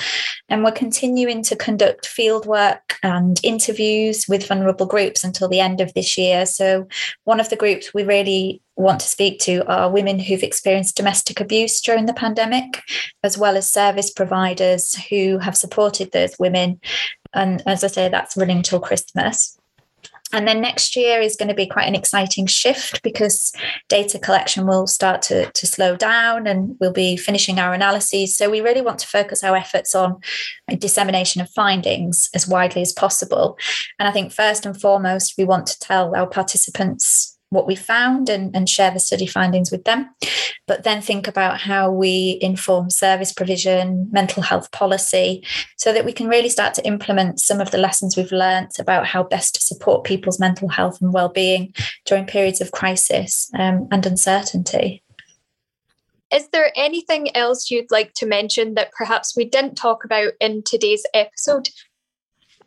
And 0.49 0.63
we're 0.63 0.73
continuing 0.73 1.43
to 1.45 1.57
conduct 1.57 2.07
fieldwork 2.07 2.95
and 3.03 3.41
interviews 3.43 4.27
with 4.29 4.47
vulnerable 4.47 4.87
groups 4.87 5.25
until 5.25 5.49
the 5.49 5.61
end 5.61 5.81
of 5.81 5.93
this 5.95 6.17
year. 6.17 6.47
So, 6.47 6.87
one 7.25 7.41
of 7.41 7.51
the 7.51 7.57
groups 7.57 7.93
we 7.93 8.05
want 8.77 9.01
to 9.01 9.07
speak 9.07 9.39
to 9.41 9.65
are 9.67 9.91
women 9.91 10.19
who've 10.19 10.43
experienced 10.43 10.97
domestic 10.97 11.41
abuse 11.41 11.81
during 11.81 12.07
the 12.07 12.15
pandemic, 12.15 12.83
as 13.23 13.39
well 13.39 13.57
as 13.57 13.71
service 13.71 14.11
providers 14.11 14.95
who 15.09 15.39
have 15.39 15.57
supported 15.57 16.13
those 16.13 16.39
women. 16.39 16.81
And 17.33 17.63
as 17.67 17.85
I 17.85 17.89
say, 17.89 18.09
that's 18.09 18.37
running 18.37 18.63
till 18.63 18.81
Christmas. 18.81 19.59
And 20.33 20.49
then 20.49 20.61
next 20.61 20.97
year 20.97 21.21
is 21.21 21.37
going 21.37 21.49
to 21.49 21.55
be 21.55 21.67
quite 21.67 21.87
an 21.87 21.95
exciting 21.95 22.47
shift 22.47 23.03
because 23.05 23.53
data 23.89 24.19
collection 24.19 24.67
will 24.67 24.89
start 24.89 25.23
to, 25.23 25.49
to 25.53 25.67
slow 25.67 25.95
down 25.95 26.49
and 26.49 26.77
we'll 26.81 26.93
be 26.93 27.17
finishing 27.17 27.61
our 27.61 27.73
analyses. 27.73 28.37
So 28.37 28.51
we 28.51 28.61
really 28.61 28.81
want 28.81 28.99
to 29.01 29.07
focus 29.07 29.45
our 29.45 29.55
efforts 29.55 29.95
on 29.95 30.21
dissemination 30.79 31.41
of 31.41 31.51
findings 31.51 32.31
as 32.35 32.49
widely 32.49 32.83
as 32.83 32.93
possible. 32.93 33.57
And 34.01 34.09
I 34.09 34.11
think 34.11 34.33
first 34.33 34.67
and 34.67 34.79
foremost, 34.81 35.35
we 35.39 35.45
want 35.45 35.69
to 35.69 35.79
tell 35.79 36.17
our 36.17 36.27
participants 36.27 37.34
what 37.55 37.67
we 37.67 37.75
found 37.75 38.29
and, 38.29 38.55
and 38.55 38.69
share 38.69 38.91
the 38.91 39.01
study 39.01 39.27
findings 39.27 39.71
with 39.71 39.85
them. 39.85 40.11
But 40.67 40.85
then 40.85 41.01
think 41.01 41.27
about 41.27 41.61
how 41.61 41.91
we 41.91 42.39
inform 42.41 42.91
service 42.91 43.33
provision, 43.33 44.09
mental 44.11 44.43
health 44.43 44.71
policy, 44.73 45.45
so 45.77 45.93
that 45.93 46.05
we 46.05 46.13
can 46.13 46.29
really 46.29 46.49
start 46.49 46.75
to 46.75 46.87
implement 46.87 47.41
some 47.41 47.61
of 47.61 47.71
the 47.71 47.79
lessons 47.79 48.17
we've 48.17 48.33
learnt 48.33 48.79
about 48.79 49.07
how 49.07 49.23
best 49.23 49.55
to 49.55 49.61
support 49.63 50.05
people's 50.05 50.41
mental 50.41 50.69
health 50.69 51.01
and 51.01 51.13
well-being 51.13 51.73
during 52.05 52.27
periods 52.27 52.61
of 52.61 52.73
crisis 52.73 53.51
um, 53.59 53.89
and 53.91 54.05
uncertainty. 54.05 55.03
Is 56.33 56.49
there 56.49 56.73
anything 56.75 57.35
else 57.37 57.71
you'd 57.71 57.93
like 57.93 58.13
to 58.15 58.27
mention 58.27 58.75
that 58.75 58.91
perhaps 58.93 59.37
we 59.37 59.45
didn't 59.45 59.77
talk 59.77 60.05
about 60.05 60.33
in 60.41 60.63
today's 60.65 61.07
episode 61.15 61.69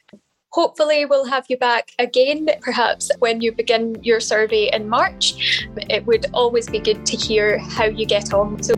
Hopefully, 0.50 1.04
we'll 1.04 1.26
have 1.26 1.44
you 1.48 1.58
back 1.58 1.90
again, 1.98 2.48
perhaps 2.60 3.10
when 3.18 3.40
you 3.42 3.52
begin 3.52 3.96
your 4.02 4.18
survey 4.18 4.70
in 4.72 4.88
March. 4.88 5.66
It 5.90 6.06
would 6.06 6.26
always 6.32 6.68
be 6.68 6.78
good 6.78 7.04
to 7.04 7.16
hear 7.16 7.58
how 7.58 7.84
you 7.84 8.06
get 8.06 8.32
on. 8.32 8.62
So, 8.62 8.74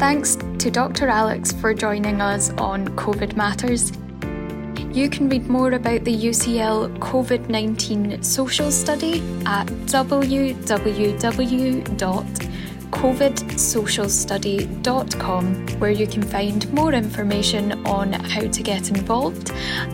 Thanks 0.00 0.36
to 0.58 0.70
Dr. 0.70 1.08
Alex 1.08 1.52
for 1.52 1.74
joining 1.74 2.20
us 2.20 2.50
on 2.58 2.88
COVID 2.96 3.36
Matters. 3.36 3.92
You 4.92 5.08
can 5.08 5.28
read 5.28 5.46
more 5.46 5.72
about 5.72 6.02
the 6.02 6.16
UCL 6.16 6.98
COVID 6.98 7.48
19 7.48 8.22
social 8.24 8.72
study 8.72 9.20
at 9.46 9.66
www 9.86 10.40
covidsocialstudy.com, 12.90 15.66
where 15.78 15.90
you 15.90 16.06
can 16.06 16.22
find 16.22 16.70
more 16.72 16.92
information 16.92 17.84
on 17.86 18.12
how 18.12 18.42
to 18.42 18.62
get 18.62 18.90
involved 18.90 19.50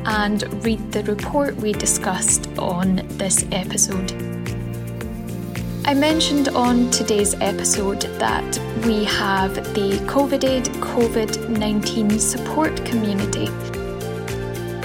and 0.06 0.42
read 0.64 0.92
the 0.92 1.04
report 1.04 1.54
we 1.56 1.72
discussed 1.72 2.48
on 2.58 2.96
this 3.18 3.46
episode. 3.52 4.12
I 5.86 5.94
mentioned 5.94 6.48
on 6.48 6.90
today's 6.90 7.34
episode 7.34 8.00
that 8.18 8.58
we 8.84 9.04
have 9.04 9.54
the 9.74 9.92
COVID 10.06 10.44
Aid 10.44 10.64
COVID 10.82 11.48
19 11.48 12.18
support 12.18 12.84
community. 12.84 13.48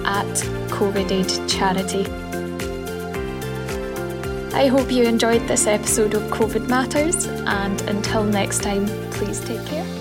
at 0.04 0.26
covidaidcharity. 0.68 2.24
I 4.54 4.66
hope 4.66 4.92
you 4.92 5.04
enjoyed 5.04 5.48
this 5.48 5.66
episode 5.66 6.14
of 6.14 6.22
COVID 6.30 6.68
Matters, 6.68 7.26
and 7.26 7.80
until 7.82 8.22
next 8.22 8.62
time, 8.62 8.86
please 9.10 9.40
take 9.40 9.66
care. 9.66 9.93